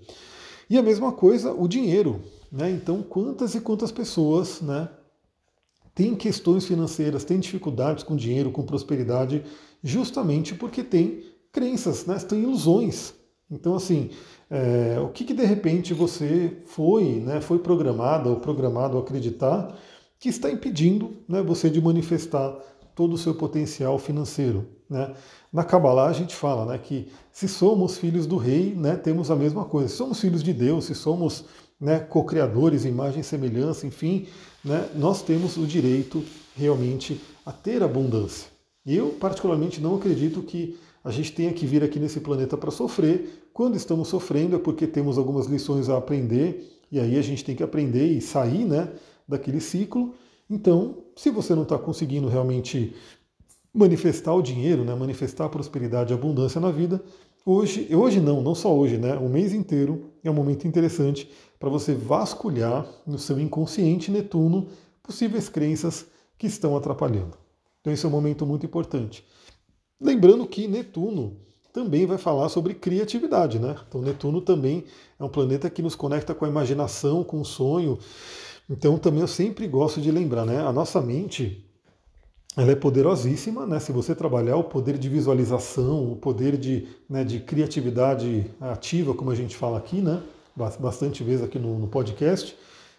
E 0.70 0.78
a 0.78 0.84
mesma 0.84 1.12
coisa, 1.12 1.52
o 1.54 1.68
dinheiro. 1.68 2.22
Né? 2.52 2.72
Então, 2.72 3.02
quantas 3.02 3.56
e 3.56 3.62
quantas 3.62 3.92
pessoas 3.92 4.62
né, 4.62 4.90
têm 5.96 6.16
questões 6.16 6.66
financeiras, 6.66 7.24
têm 7.24 7.40
dificuldades 7.40 8.04
com 8.04 8.16
dinheiro, 8.16 8.52
com 8.52 8.64
prosperidade, 8.64 9.44
justamente 9.84 10.54
porque 10.54 10.84
têm 10.84 11.24
crenças, 11.52 12.06
né, 12.06 12.18
têm 12.20 12.44
ilusões. 12.44 13.14
Então, 13.50 13.76
assim, 13.76 14.10
é, 14.50 15.00
o 15.00 15.10
que, 15.10 15.24
que 15.24 15.34
de 15.34 15.46
repente 15.46 15.94
você 15.94 16.58
foi, 16.66 17.22
né, 17.26 17.40
foi 17.40 17.60
programado 17.60 18.30
ou 18.30 18.36
programado 18.38 18.98
a 18.98 19.02
acreditar 19.02 19.78
que 20.20 20.30
está 20.30 20.52
impedindo 20.52 21.18
né, 21.28 21.42
você 21.42 21.70
de 21.70 21.82
manifestar 21.82 22.58
todo 22.96 23.14
o 23.14 23.18
seu 23.18 23.36
potencial 23.36 23.98
financeiro. 24.00 24.68
Né? 24.90 25.14
Na 25.54 25.64
Kabbalah 25.64 26.08
a 26.08 26.14
gente 26.14 26.36
fala 26.36 26.66
né, 26.66 26.78
que 26.78 27.08
se 27.32 27.48
somos 27.48 27.98
filhos 27.98 28.26
do 28.26 28.38
rei, 28.38 28.74
né, 28.76 28.96
temos 28.96 29.30
a 29.30 29.36
mesma 29.36 29.64
coisa. 29.64 29.90
Se 29.90 29.96
somos 29.96 30.20
filhos 30.20 30.44
de 30.44 30.52
Deus, 30.52 30.86
se 30.86 30.96
somos 30.96 31.46
né, 31.80 32.00
co-criadores, 32.00 32.86
imagem 32.86 33.22
e 33.22 33.24
semelhança, 33.24 33.86
enfim, 33.86 34.28
né, 34.64 34.90
nós 34.96 35.22
temos 35.22 35.56
o 35.58 35.66
direito 35.66 36.24
realmente 36.56 37.22
a 37.46 37.52
ter 37.52 37.84
abundância. 37.84 38.50
Eu, 38.86 39.10
particularmente, 39.10 39.80
não 39.80 39.96
acredito 39.96 40.42
que 40.42 40.78
a 41.08 41.12
gente 41.12 41.32
tenha 41.32 41.54
que 41.54 41.66
vir 41.66 41.82
aqui 41.86 42.02
nesse 42.02 42.20
planeta 42.20 42.58
para 42.58 42.70
sofrer. 42.70 43.50
Quando 43.54 43.78
estamos 43.78 44.10
sofrendo 44.10 44.58
é 44.58 44.60
porque 44.60 44.86
temos 44.86 45.18
algumas 45.18 45.46
lições 45.46 45.88
a 45.88 45.98
aprender, 45.98 46.82
e 46.92 47.00
aí 47.00 47.18
a 47.18 47.22
gente 47.22 47.46
tem 47.46 47.56
que 47.56 47.64
aprender 47.64 48.12
e 48.12 48.20
sair 48.20 48.66
né, 48.66 48.92
daquele 49.26 49.62
ciclo. 49.62 50.14
Então, 50.50 50.98
se 51.16 51.30
você 51.30 51.56
não 51.56 51.64
está 51.64 51.78
conseguindo 51.78 52.28
realmente 52.28 52.94
manifestar 53.74 54.34
o 54.34 54.42
dinheiro, 54.42 54.84
né, 54.84 54.94
manifestar 54.96 55.46
a 55.46 55.50
prosperidade 55.50 56.12
e 56.12 56.14
abundância 56.14 56.60
na 56.60 56.72
vida, 56.72 57.02
hoje, 57.46 57.88
hoje 57.96 58.20
não, 58.20 58.42
não 58.42 58.54
só 58.54 58.76
hoje, 58.76 58.98
né, 58.98 59.16
o 59.16 59.30
mês 59.30 59.54
inteiro 59.54 60.12
é 60.26 60.30
um 60.30 60.34
momento 60.34 60.68
interessante 60.68 61.32
para 61.58 61.70
você 61.70 61.94
vasculhar 61.94 62.86
no 63.06 63.18
seu 63.18 63.40
inconsciente 63.40 64.12
Netuno 64.12 64.68
possíveis 65.02 65.48
crenças 65.48 66.06
que 66.38 66.48
estão 66.48 66.76
atrapalhando. 66.76 67.38
Então 67.80 67.94
esse 67.94 68.06
é 68.06 68.10
um 68.10 68.12
momento 68.12 68.46
muito 68.46 68.66
importante. 68.66 69.24
Lembrando 70.00 70.46
que 70.46 70.68
Netuno 70.68 71.38
também 71.74 72.06
vai 72.06 72.18
falar 72.18 72.50
sobre 72.50 72.74
criatividade, 72.74 73.60
né? 73.60 73.76
Então 73.88 74.02
Netuno 74.02 74.42
também 74.42 74.84
é 75.20 75.24
um 75.24 75.30
planeta 75.30 75.70
que 75.70 75.82
nos 75.82 75.96
conecta 75.96 76.34
com 76.34 76.46
a 76.46 76.48
imaginação, 76.48 77.24
com 77.24 77.42
o 77.42 77.46
sonho. 77.46 77.98
Então 78.70 78.98
também 78.98 79.22
eu 79.22 79.28
sempre 79.28 79.68
gosto 79.68 80.02
de 80.02 80.12
lembrar, 80.12 80.46
né? 80.46 80.60
A 80.60 80.72
nossa 80.72 81.02
mente 81.02 81.64
ela 82.56 82.72
é 82.72 82.76
poderosíssima, 82.76 83.68
né? 83.68 83.80
Se 83.80 83.92
você 83.92 84.16
trabalhar 84.16 84.58
o 84.58 84.64
poder 84.64 84.98
de 84.98 85.08
visualização, 85.08 86.12
o 86.12 86.16
poder 86.16 86.58
de, 86.58 86.88
né, 87.08 87.24
de 87.24 87.40
criatividade 87.40 88.50
ativa, 88.60 89.14
como 89.14 89.30
a 89.30 89.36
gente 89.36 89.56
fala 89.56 89.78
aqui, 89.78 90.02
né? 90.02 90.24
bastante 90.80 91.24
vezes 91.24 91.44
aqui 91.44 91.60
no, 91.60 91.78
no 91.78 91.88
podcast, 91.88 92.58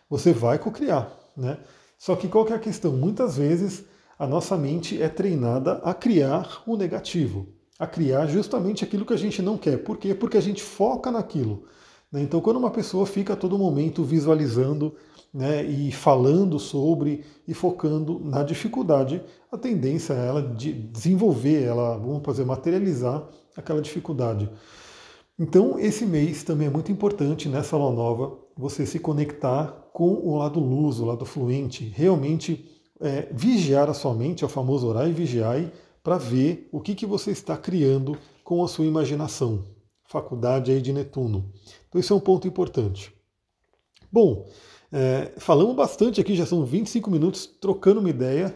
você 0.09 0.33
vai 0.33 0.59
cocriar. 0.59 1.11
Né? 1.37 1.59
Só 1.99 2.15
que 2.15 2.29
qual 2.29 2.45
que 2.45 2.53
é 2.53 2.57
a 2.57 2.61
questão? 2.61 2.93
Muitas 2.93 3.37
vezes 3.37 3.85
a 4.18 4.26
nossa 4.26 4.57
mente 4.57 5.00
é 5.00 5.09
treinada 5.09 5.74
a 5.85 5.94
criar 5.94 6.62
o 6.66 6.76
negativo, 6.76 7.46
a 7.78 7.87
criar 7.87 8.26
justamente 8.26 8.83
aquilo 8.83 9.07
que 9.07 9.12
a 9.12 9.18
gente 9.18 9.40
não 9.40 9.57
quer. 9.57 9.78
Por 9.78 9.96
quê? 9.96 10.14
Porque 10.14 10.37
a 10.37 10.40
gente 10.40 10.62
foca 10.62 11.11
naquilo. 11.12 11.64
Né? 12.11 12.22
Então, 12.22 12.40
quando 12.40 12.57
uma 12.57 12.70
pessoa 12.70 13.07
fica 13.07 13.35
a 13.35 13.37
todo 13.37 13.57
momento 13.57 14.02
visualizando 14.02 14.94
né, 15.33 15.62
e 15.64 15.92
falando 15.92 16.59
sobre 16.59 17.24
e 17.46 17.54
focando 17.54 18.18
na 18.18 18.42
dificuldade, 18.42 19.22
a 19.52 19.57
tendência 19.57 20.14
é 20.14 20.26
ela 20.26 20.42
de 20.42 20.72
desenvolver, 20.72 21.62
ela, 21.62 21.96
vamos 21.96 22.24
fazer, 22.24 22.44
materializar 22.44 23.28
aquela 23.57 23.81
dificuldade. 23.81 24.50
Então, 25.38 25.78
esse 25.78 26.04
mês 26.04 26.42
também 26.42 26.66
é 26.66 26.70
muito 26.70 26.90
importante 26.90 27.48
nessa 27.48 27.76
lua 27.76 27.92
nova 27.92 28.37
você 28.57 28.85
se 28.85 28.98
conectar 28.98 29.88
com 29.92 30.14
o 30.14 30.37
lado 30.37 30.59
luz, 30.59 30.98
o 30.98 31.04
lado 31.04 31.24
fluente, 31.24 31.92
realmente 31.94 32.78
é, 33.01 33.29
vigiar 33.31 33.89
a 33.89 33.95
sua 33.95 34.15
mente, 34.15 34.43
é 34.43 34.47
o 34.47 34.51
famoso 34.51 34.87
orar 34.87 35.09
e 35.09 35.13
vigiar, 35.13 35.71
para 36.03 36.17
ver 36.17 36.69
o 36.73 36.81
que, 36.81 36.95
que 36.95 37.07
você 37.07 37.31
está 37.31 37.57
criando 37.57 38.17
com 38.43 38.65
a 38.65 38.69
sua 38.69 38.87
imaginação. 38.87 39.65
Faculdade 40.05 40.71
aí 40.71 40.81
de 40.81 40.93
Netuno. 40.93 41.53
Então 41.89 42.01
isso 42.01 42.13
é 42.13 42.17
um 42.17 42.21
ponto 42.21 42.49
importante. 42.49 43.13
Bom, 44.11 44.47
é, 44.91 45.33
falamos 45.37 45.77
bastante 45.77 46.21
aqui, 46.21 46.35
já 46.35 46.47
são 46.47 46.65
25 46.65 47.11
minutos 47.11 47.47
trocando 47.47 48.01
uma 48.01 48.09
ideia. 48.09 48.55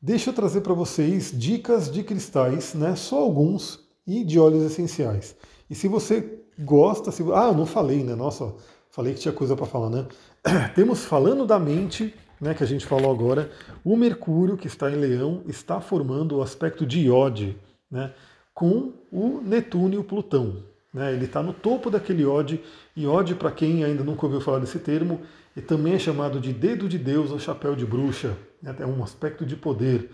Deixa 0.00 0.30
eu 0.30 0.34
trazer 0.34 0.60
para 0.60 0.74
vocês 0.74 1.32
dicas 1.34 1.90
de 1.90 2.02
cristais, 2.02 2.74
né? 2.74 2.94
Só 2.96 3.18
alguns 3.18 3.80
e 4.06 4.24
de 4.24 4.38
óleos 4.38 4.64
essenciais. 4.64 5.34
E 5.70 5.74
se 5.74 5.88
você 5.88 6.42
gosta, 6.58 7.10
se 7.10 7.22
ah, 7.34 7.48
eu 7.48 7.54
não 7.54 7.64
falei, 7.66 8.02
né? 8.04 8.14
Nossa, 8.14 8.54
falei 8.90 9.14
que 9.14 9.20
tinha 9.20 9.32
coisa 9.32 9.56
para 9.56 9.66
falar, 9.66 9.88
né? 9.88 10.06
Temos 10.74 11.04
falando 11.04 11.46
da 11.46 11.58
mente, 11.58 12.14
né, 12.40 12.54
que 12.54 12.64
a 12.64 12.66
gente 12.66 12.86
falou 12.86 13.12
agora, 13.12 13.50
o 13.84 13.96
Mercúrio 13.96 14.56
que 14.56 14.66
está 14.66 14.90
em 14.90 14.96
Leão 14.96 15.42
está 15.46 15.80
formando 15.80 16.36
o 16.36 16.42
aspecto 16.42 16.86
de 16.86 17.00
Iode, 17.00 17.56
né? 17.90 18.12
Com 18.54 18.92
o 19.10 19.40
Netuno 19.42 19.94
e 19.94 19.98
o 19.98 20.04
Plutão. 20.04 20.62
Né? 20.92 21.12
Ele 21.12 21.24
está 21.24 21.42
no 21.42 21.52
topo 21.52 21.90
daquele 21.90 22.22
Iode. 22.22 22.60
Iode, 22.96 23.34
para 23.34 23.50
quem 23.50 23.84
ainda 23.84 24.02
nunca 24.02 24.26
ouviu 24.26 24.40
falar 24.40 24.58
desse 24.58 24.78
termo, 24.78 25.20
e 25.56 25.60
também 25.60 25.94
é 25.94 25.98
chamado 25.98 26.40
de 26.40 26.52
dedo 26.52 26.88
de 26.88 26.98
Deus 26.98 27.30
ou 27.30 27.38
chapéu 27.38 27.74
de 27.74 27.86
bruxa. 27.86 28.36
Né? 28.62 28.74
É 28.80 28.86
um 28.86 29.02
aspecto 29.02 29.46
de 29.46 29.56
poder. 29.56 30.10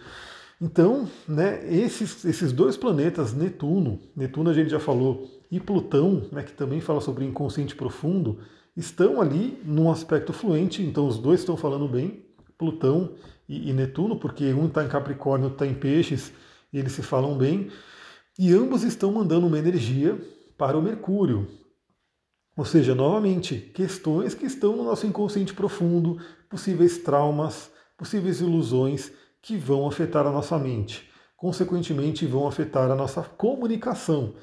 Então, 0.61 1.09
né, 1.29 1.61
esses, 1.71 2.25
esses 2.25 2.53
dois 2.53 2.77
planetas, 2.77 3.35
Netuno, 3.35 4.01
Netuno 4.17 4.49
a 4.49 4.55
gente 4.55 4.71
já 4.71 4.81
falou, 4.81 5.29
e 5.51 5.61
Plutão, 5.61 6.27
né, 6.33 6.43
que 6.43 6.53
também 6.53 6.81
fala 6.81 7.01
sobre 7.01 7.25
inconsciente 7.25 7.75
profundo, 7.75 8.39
estão 8.77 9.21
ali 9.21 9.61
num 9.65 9.91
aspecto 9.91 10.33
fluente, 10.33 10.83
então 10.83 11.07
os 11.07 11.19
dois 11.19 11.41
estão 11.41 11.57
falando 11.57 11.89
bem, 11.89 12.25
Plutão 12.59 13.15
e, 13.49 13.71
e 13.71 13.73
Netuno, 13.73 14.19
porque 14.19 14.53
um 14.53 14.67
está 14.67 14.85
em 14.85 14.89
Capricórnio, 14.89 15.49
outro 15.49 15.65
está 15.65 15.67
em 15.67 15.79
Peixes, 15.79 16.33
e 16.73 16.79
eles 16.79 16.93
se 16.93 17.03
falam 17.03 17.37
bem, 17.37 17.71
e 18.39 18.53
ambos 18.53 18.83
estão 18.83 19.13
mandando 19.13 19.47
uma 19.47 19.59
energia 19.59 20.19
para 20.59 20.77
o 20.77 20.83
Mercúrio. 20.83 21.49
Ou 22.57 22.65
seja, 22.65 22.95
novamente, 22.95 23.57
questões 23.75 24.35
que 24.35 24.47
estão 24.47 24.77
no 24.77 24.85
nosso 24.85 25.07
inconsciente 25.07 25.53
profundo, 25.53 26.19
possíveis 26.49 26.99
traumas, 26.99 27.71
possíveis 27.97 28.41
ilusões 28.41 29.13
que 29.43 29.57
vão 29.57 29.87
afetar 29.87 30.27
a 30.27 30.33
nossa 30.33 30.59
mente. 30.59 31.09
Consequentemente, 31.37 32.27
vão 32.27 32.47
afetar 32.49 32.91
a 32.91 32.95
nossa 32.95 33.23
comunicação. 33.23 34.35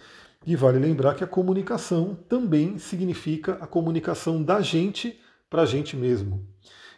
E 0.45 0.55
vale 0.55 0.77
lembrar 0.77 1.15
que 1.15 1.23
a 1.23 1.27
comunicação 1.27 2.17
também 2.27 2.77
significa 2.77 3.53
a 3.61 3.67
comunicação 3.67 4.43
da 4.43 4.61
gente 4.61 5.19
para 5.49 5.61
a 5.61 5.65
gente 5.65 5.95
mesmo. 5.95 6.45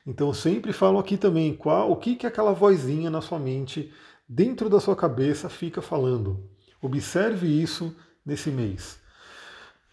Então 0.05 0.27
eu 0.27 0.33
sempre 0.33 0.73
falo 0.73 0.97
aqui 0.97 1.17
também 1.17 1.55
qual, 1.55 1.91
o 1.91 1.95
que, 1.95 2.15
que 2.15 2.27
aquela 2.27 2.53
vozinha 2.53 3.09
na 3.09 3.21
sua 3.21 3.39
mente, 3.39 3.91
dentro 4.27 4.69
da 4.69 4.79
sua 4.79 4.95
cabeça, 4.95 5.49
fica 5.49 5.81
falando. 5.81 6.43
Observe 6.81 7.47
isso 7.47 7.95
nesse 8.25 8.49
mês. 8.49 8.99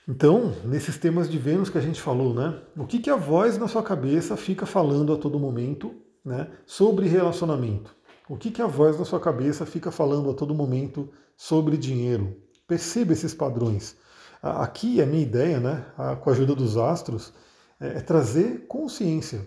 Então, 0.08 0.52
nesses 0.64 0.98
temas 0.98 1.30
de 1.30 1.38
Vênus 1.38 1.70
que 1.70 1.78
a 1.78 1.82
gente 1.82 2.00
falou, 2.00 2.34
né? 2.34 2.58
O 2.76 2.86
que, 2.86 2.98
que 2.98 3.08
a 3.08 3.16
voz 3.16 3.56
na 3.56 3.68
sua 3.68 3.82
cabeça 3.82 4.36
fica 4.36 4.66
falando 4.66 5.12
a 5.12 5.16
todo 5.16 5.38
momento 5.38 5.94
né, 6.24 6.50
sobre 6.66 7.06
relacionamento? 7.06 7.94
O 8.28 8.36
que, 8.36 8.50
que 8.50 8.60
a 8.60 8.66
voz 8.66 8.98
na 8.98 9.04
sua 9.04 9.20
cabeça 9.20 9.64
fica 9.64 9.92
falando 9.92 10.28
a 10.30 10.34
todo 10.34 10.54
momento 10.54 11.08
sobre 11.36 11.76
dinheiro? 11.76 12.41
Perceba 12.72 13.12
esses 13.12 13.34
padrões. 13.34 13.94
Aqui 14.42 15.02
a 15.02 15.04
minha 15.04 15.22
ideia, 15.22 15.60
né, 15.60 15.84
com 16.22 16.30
a 16.30 16.32
ajuda 16.32 16.54
dos 16.54 16.78
astros, 16.78 17.30
é, 17.78 17.98
é 17.98 18.00
trazer 18.00 18.66
consciência. 18.66 19.46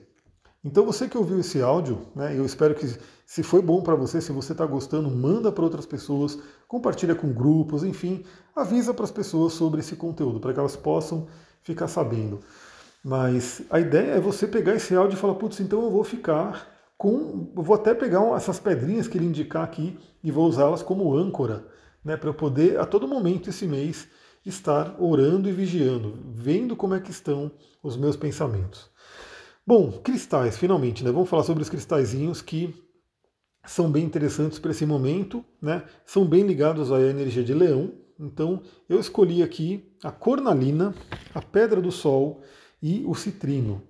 Então 0.64 0.86
você 0.86 1.10
que 1.10 1.18
ouviu 1.18 1.40
esse 1.40 1.60
áudio, 1.60 2.06
né, 2.16 2.38
eu 2.38 2.46
espero 2.46 2.76
que 2.76 2.88
se 3.26 3.42
foi 3.42 3.64
bom 3.64 3.82
para 3.82 3.96
você, 3.96 4.22
se 4.22 4.32
você 4.32 4.52
está 4.52 4.64
gostando, 4.64 5.10
manda 5.10 5.52
para 5.52 5.64
outras 5.64 5.88
pessoas, 5.88 6.38
compartilha 6.68 7.16
com 7.16 7.34
grupos, 7.34 7.84
enfim, 7.84 8.24
avisa 8.56 8.94
para 8.94 9.06
as 9.06 9.12
pessoas 9.12 9.54
sobre 9.54 9.80
esse 9.80 9.96
conteúdo, 9.96 10.40
para 10.40 10.54
que 10.54 10.60
elas 10.60 10.76
possam 10.76 11.26
ficar 11.64 11.88
sabendo. 11.88 12.42
Mas 13.04 13.64
a 13.72 13.80
ideia 13.80 14.12
é 14.12 14.20
você 14.20 14.46
pegar 14.46 14.76
esse 14.76 14.96
áudio 14.96 15.18
e 15.18 15.20
falar, 15.20 15.34
putz, 15.34 15.60
então 15.62 15.82
eu 15.82 15.90
vou 15.90 16.04
ficar 16.04 16.68
com. 16.96 17.52
Eu 17.58 17.64
vou 17.64 17.76
até 17.76 17.96
pegar 17.96 18.22
essas 18.36 18.60
pedrinhas 18.60 19.08
que 19.08 19.18
ele 19.18 19.26
indicar 19.26 19.64
aqui 19.64 19.98
e 20.24 20.30
vou 20.30 20.48
usá-las 20.48 20.84
como 20.84 21.16
âncora, 21.16 21.66
né, 22.06 22.16
para 22.16 22.30
eu 22.30 22.34
poder 22.36 22.80
a 22.80 22.86
todo 22.86 23.08
momento 23.08 23.50
esse 23.50 23.66
mês 23.66 24.08
estar 24.46 24.96
orando 25.02 25.50
e 25.50 25.52
vigiando, 25.52 26.20
vendo 26.36 26.76
como 26.76 26.94
é 26.94 27.00
que 27.00 27.10
estão 27.10 27.52
os 27.82 27.98
meus 27.98 28.16
pensamentos. 28.16 28.92
Bom, 29.66 29.92
cristais, 29.92 30.56
finalmente, 30.56 31.04
né? 31.04 31.12
Vamos 31.12 31.28
falar 31.28 31.42
sobre 31.42 31.64
os 31.64 31.70
cristalzinhos 31.70 32.44
que 32.44 32.72
são 33.66 33.92
bem 33.92 34.06
interessantes 34.06 34.60
para 34.60 34.70
esse 34.70 34.86
momento, 34.86 35.44
né? 35.60 35.84
São 36.06 36.24
bem 36.24 36.46
ligados 36.46 36.92
à 36.92 37.02
energia 37.02 37.44
de 37.44 37.56
leão. 37.56 37.92
Então, 38.20 38.62
eu 38.88 39.00
escolhi 39.00 39.42
aqui 39.42 39.92
a 40.04 40.12
cornalina, 40.12 40.94
a 41.34 41.42
pedra 41.42 41.82
do 41.82 41.92
sol 41.92 42.44
e 42.80 43.04
o 43.08 43.16
citrino. 43.16 43.82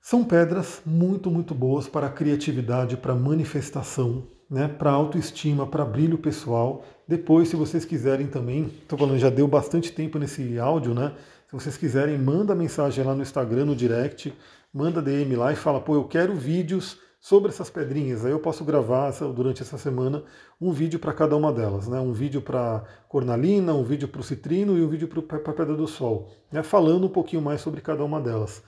São 0.00 0.24
pedras 0.24 0.82
muito, 0.84 1.30
muito 1.30 1.54
boas 1.54 1.88
para 1.88 2.08
a 2.08 2.10
criatividade, 2.10 2.96
para 2.96 3.14
manifestação, 3.14 4.26
né, 4.54 4.68
para 4.68 4.92
autoestima, 4.92 5.66
para 5.66 5.84
brilho 5.84 6.16
pessoal. 6.16 6.84
Depois, 7.08 7.48
se 7.48 7.56
vocês 7.56 7.84
quiserem 7.84 8.28
também, 8.28 8.66
estou 8.66 8.96
falando, 8.96 9.18
já 9.18 9.28
deu 9.28 9.48
bastante 9.48 9.90
tempo 9.90 10.16
nesse 10.16 10.60
áudio, 10.60 10.94
né? 10.94 11.12
Se 11.48 11.52
vocês 11.52 11.76
quiserem, 11.76 12.16
manda 12.16 12.54
mensagem 12.54 13.04
lá 13.04 13.16
no 13.16 13.22
Instagram, 13.22 13.64
no 13.64 13.74
direct, 13.74 14.32
manda 14.72 15.02
DM 15.02 15.34
lá 15.34 15.52
e 15.52 15.56
fala, 15.56 15.80
pô, 15.80 15.96
eu 15.96 16.04
quero 16.04 16.36
vídeos 16.36 17.00
sobre 17.18 17.48
essas 17.48 17.68
pedrinhas. 17.68 18.24
Aí 18.24 18.30
eu 18.30 18.38
posso 18.38 18.64
gravar 18.64 19.10
durante 19.34 19.60
essa 19.60 19.76
semana 19.76 20.22
um 20.60 20.70
vídeo 20.70 21.00
para 21.00 21.12
cada 21.12 21.36
uma 21.36 21.52
delas, 21.52 21.88
né? 21.88 21.98
Um 21.98 22.12
vídeo 22.12 22.40
para 22.40 22.84
cornalina, 23.08 23.74
um 23.74 23.82
vídeo 23.82 24.06
para 24.06 24.20
o 24.20 24.24
citrino 24.24 24.78
e 24.78 24.84
um 24.84 24.88
vídeo 24.88 25.08
para 25.08 25.38
a 25.38 25.52
pedra 25.52 25.74
do 25.74 25.88
sol, 25.88 26.30
né? 26.52 26.62
Falando 26.62 27.06
um 27.06 27.10
pouquinho 27.10 27.42
mais 27.42 27.60
sobre 27.60 27.80
cada 27.80 28.04
uma 28.04 28.20
delas. 28.20 28.62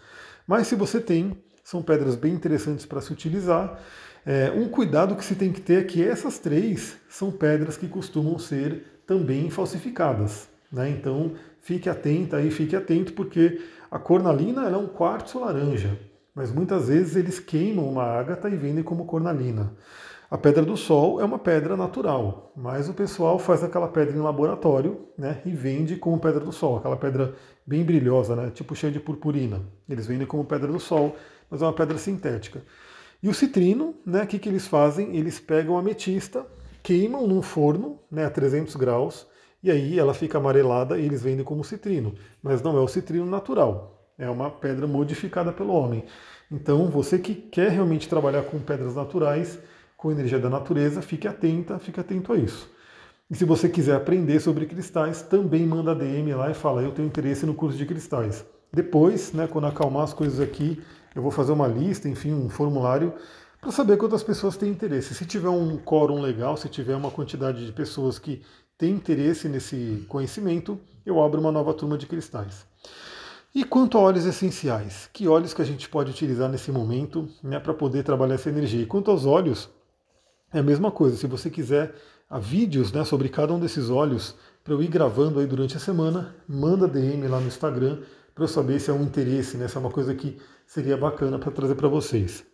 Mas 0.49 0.67
se 0.67 0.75
você 0.75 1.01
tem, 1.01 1.41
são 1.63 1.81
pedras 1.81 2.17
bem 2.17 2.33
interessantes 2.33 2.85
para 2.85 3.01
se 3.01 3.13
utilizar. 3.13 3.79
É, 4.29 4.51
um 4.51 4.69
cuidado 4.69 5.15
que 5.15 5.25
se 5.25 5.37
tem 5.37 5.53
que 5.53 5.61
ter 5.61 5.83
é 5.83 5.85
que 5.85 6.03
essas 6.03 6.41
três 6.41 6.97
são 7.09 7.31
pedras 7.31 7.77
que 7.77 7.87
costumam 7.87 8.37
ser 8.41 9.01
também 9.07 9.49
falsificadas. 9.51 10.49
Né? 10.71 10.91
Então 10.91 11.35
fique 11.61 11.89
atento 11.89 12.35
aí, 12.35 12.51
fique 12.51 12.75
atento, 12.75 13.13
porque 13.13 13.61
a 13.89 14.01
cornalina 14.01 14.69
é 14.69 14.77
um 14.77 14.89
quartzo 14.89 15.39
laranja, 15.39 15.97
mas 16.35 16.51
muitas 16.51 16.89
vezes 16.89 17.15
eles 17.15 17.39
queimam 17.39 17.89
uma 17.89 18.03
ágata 18.03 18.49
e 18.49 18.57
vendem 18.57 18.83
como 18.83 19.05
cornalina. 19.05 19.73
A 20.29 20.37
pedra 20.37 20.65
do 20.65 20.77
sol 20.77 21.21
é 21.21 21.25
uma 21.25 21.39
pedra 21.39 21.77
natural, 21.77 22.53
mas 22.57 22.89
o 22.89 22.95
pessoal 22.95 23.39
faz 23.39 23.63
aquela 23.63 23.87
pedra 23.87 24.17
em 24.17 24.21
laboratório 24.21 25.07
né, 25.17 25.41
e 25.47 25.53
vende 25.53 25.95
como 25.95 26.19
pedra 26.19 26.41
do 26.41 26.51
sol, 26.51 26.79
aquela 26.79 26.97
pedra 26.97 27.37
bem 27.65 27.85
brilhosa, 27.85 28.35
né, 28.35 28.51
tipo 28.53 28.75
cheia 28.75 28.93
de 28.93 28.99
purpurina. 28.99 29.63
Eles 29.89 30.05
vendem 30.05 30.27
como 30.27 30.45
pedra 30.45 30.67
do 30.73 30.81
sol, 30.81 31.15
mas 31.49 31.63
é 31.63 31.65
uma 31.65 31.73
pedra 31.73 31.97
sintética. 31.97 32.61
E 33.27 33.29
o 33.29 33.35
citrino, 33.35 33.93
né, 34.07 34.23
o 34.23 34.27
que, 34.29 34.39
que 34.39 34.49
eles 34.49 34.69
fazem? 34.69 35.17
Eles 35.17 35.41
pegam 35.41 35.77
a 35.77 35.81
ametista, 35.81 36.47
queimam 36.81 37.27
num 37.27 37.43
forno 37.43 37.99
né, 38.09 38.25
a 38.25 38.31
300 38.31 38.77
graus, 38.77 39.27
e 39.61 39.69
aí 39.69 39.99
ela 39.99 40.15
fica 40.15 40.39
amarelada 40.39 40.97
e 40.97 41.05
eles 41.05 41.25
vendem 41.25 41.45
como 41.45 41.65
citrino. 41.65 42.15
Mas 42.41 42.63
não 42.63 42.77
é 42.77 42.81
o 42.81 42.87
citrino 42.87 43.27
natural, 43.27 44.13
é 44.17 44.31
uma 44.31 44.49
pedra 44.49 44.87
modificada 44.87 45.53
pelo 45.53 45.73
homem. 45.73 46.05
Então, 46.53 46.89
você 46.89 47.19
que 47.19 47.35
quer 47.35 47.73
realmente 47.73 48.09
trabalhar 48.09 48.43
com 48.43 48.61
pedras 48.61 48.95
naturais, 48.95 49.59
com 49.97 50.13
energia 50.13 50.39
da 50.39 50.49
natureza, 50.49 51.03
fique 51.03 51.27
atenta, 51.27 51.81
fique 51.81 51.99
atento 51.99 52.33
a 52.33 52.37
isso. 52.37 52.71
E 53.29 53.35
se 53.35 53.45
você 53.45 53.69
quiser 53.69 53.97
aprender 53.97 54.39
sobre 54.39 54.67
cristais, 54.67 55.21
também 55.21 55.67
manda 55.67 55.97
DM 55.97 56.33
lá 56.33 56.49
e 56.49 56.55
fala, 56.55 56.81
eu 56.81 56.93
tenho 56.93 57.09
interesse 57.09 57.45
no 57.45 57.55
curso 57.55 57.77
de 57.77 57.87
cristais. 57.87 58.47
Depois, 58.73 59.33
né, 59.33 59.49
quando 59.49 59.67
acalmar 59.67 60.05
as 60.05 60.15
coisas 60.15 60.39
aqui, 60.39 60.81
eu 61.17 61.23
vou 61.23 61.31
fazer 61.31 61.51
uma 61.51 61.67
lista, 61.67 62.11
enfim, 62.11 62.35
um 62.35 62.51
formulário, 62.51 63.15
para 63.59 63.73
saber 63.73 63.97
quantas 63.97 64.23
pessoas 64.23 64.55
têm 64.55 64.71
interesse. 64.71 65.15
Se 65.15 65.25
tiver 65.25 65.49
um 65.49 65.79
quórum 65.79 66.21
legal, 66.21 66.59
se 66.59 66.69
tiver 66.69 66.95
uma 66.95 67.11
quantidade 67.11 67.65
de 67.65 67.73
pessoas 67.73 68.19
que 68.19 68.43
têm 68.77 68.93
interesse 68.93 69.49
nesse 69.49 70.05
conhecimento, 70.09 70.79
eu 71.07 71.23
abro 71.23 71.41
uma 71.41 71.51
nova 71.51 71.73
turma 71.73 71.97
de 71.97 72.07
cristais. 72.07 72.67
E 73.55 73.65
quanto 73.65 73.97
a 73.97 74.03
óleos 74.03 74.27
essenciais, 74.27 75.09
que 75.11 75.27
óleos 75.27 75.55
que 75.55 75.63
a 75.63 75.65
gente 75.65 75.89
pode 75.89 76.11
utilizar 76.11 76.51
nesse 76.51 76.71
momento 76.71 77.27
né, 77.43 77.59
para 77.59 77.73
poder 77.73 78.03
trabalhar 78.03 78.35
essa 78.35 78.51
energia? 78.51 78.83
E 78.83 78.87
quanto 78.87 79.11
aos 79.11 79.25
óleos, 79.25 79.71
é 80.53 80.59
a 80.59 80.63
mesma 80.63 80.91
coisa. 80.91 81.17
Se 81.17 81.27
você 81.27 81.49
quiser 81.49 81.95
vídeos 82.43 82.93
né, 82.93 83.05
sobre 83.05 83.31
cada 83.31 83.55
um 83.55 83.59
desses 83.59 83.89
óleos 83.89 84.35
para 84.63 84.75
eu 84.75 84.83
ir 84.83 84.89
gravando 84.89 85.41
aí 85.41 85.47
durante 85.47 85.79
a 85.79 85.81
semana, 85.81 86.35
manda 86.47 86.87
DM 86.87 87.27
lá 87.27 87.41
no 87.41 87.47
Instagram 87.47 88.01
para 88.37 88.45
eu 88.45 88.49
saber 88.49 88.79
se 88.79 88.91
é 88.91 88.93
um 88.93 89.03
interesse, 89.03 89.57
né, 89.57 89.67
se 89.67 89.79
é 89.79 89.81
uma 89.81 89.91
coisa 89.91 90.15
que 90.15 90.37
seria 90.67 90.95
bacana 90.95 91.39
para 91.39 91.51
trazer 91.51 91.75
para 91.75 91.89
vocês. 91.89 92.45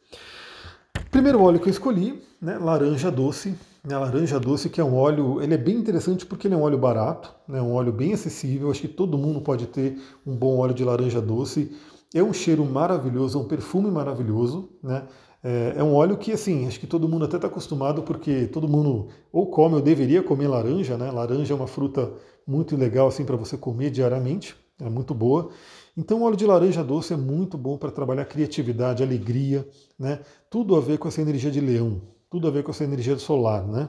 Primeiro 1.10 1.42
óleo 1.42 1.58
que 1.58 1.68
eu 1.68 1.72
escolhi, 1.72 2.22
né, 2.40 2.56
laranja 2.56 3.10
doce. 3.10 3.56
Né, 3.84 3.98
laranja 3.98 4.38
doce, 4.38 4.70
que 4.70 4.80
é 4.80 4.84
um 4.84 4.94
óleo, 4.94 5.42
ele 5.42 5.54
é 5.54 5.58
bem 5.58 5.74
interessante 5.74 6.24
porque 6.24 6.46
ele 6.46 6.54
é 6.54 6.56
um 6.56 6.62
óleo 6.62 6.78
barato, 6.78 7.34
né, 7.48 7.60
um 7.60 7.72
óleo 7.72 7.92
bem 7.92 8.12
acessível. 8.12 8.70
Acho 8.70 8.82
que 8.82 8.86
todo 8.86 9.18
mundo 9.18 9.40
pode 9.40 9.66
ter 9.66 9.98
um 10.24 10.36
bom 10.36 10.58
óleo 10.58 10.72
de 10.72 10.84
laranja 10.84 11.20
doce. 11.20 11.76
é 12.14 12.22
um 12.22 12.32
cheiro 12.32 12.64
maravilhoso, 12.64 13.38
é 13.38 13.42
um 13.42 13.46
perfume 13.46 13.90
maravilhoso, 13.90 14.68
né? 14.82 15.02
É, 15.42 15.74
é 15.78 15.82
um 15.82 15.94
óleo 15.94 16.16
que, 16.16 16.30
assim, 16.30 16.68
acho 16.68 16.78
que 16.78 16.86
todo 16.86 17.08
mundo 17.08 17.24
até 17.24 17.36
está 17.36 17.48
acostumado, 17.48 18.02
porque 18.02 18.46
todo 18.46 18.68
mundo 18.68 19.08
ou 19.32 19.50
come 19.50 19.74
ou 19.74 19.80
deveria 19.80 20.22
comer 20.22 20.46
laranja, 20.46 20.96
né? 20.96 21.10
Laranja 21.10 21.52
é 21.52 21.56
uma 21.56 21.66
fruta 21.66 22.12
muito 22.46 22.76
legal, 22.76 23.08
assim, 23.08 23.24
para 23.24 23.34
você 23.34 23.56
comer 23.56 23.90
diariamente, 23.90 24.54
é 24.84 24.90
muito 24.90 25.14
boa. 25.14 25.50
Então, 25.96 26.20
o 26.20 26.24
óleo 26.24 26.36
de 26.36 26.46
laranja 26.46 26.82
doce 26.82 27.12
é 27.12 27.16
muito 27.16 27.56
bom 27.58 27.76
para 27.76 27.90
trabalhar 27.90 28.24
criatividade, 28.24 29.02
alegria, 29.02 29.66
né? 29.98 30.20
Tudo 30.50 30.74
a 30.74 30.80
ver 30.80 30.98
com 30.98 31.08
essa 31.08 31.20
energia 31.20 31.50
de 31.50 31.60
leão, 31.60 32.00
tudo 32.30 32.48
a 32.48 32.50
ver 32.50 32.62
com 32.62 32.70
essa 32.70 32.84
energia 32.84 33.18
solar, 33.18 33.66
né? 33.66 33.88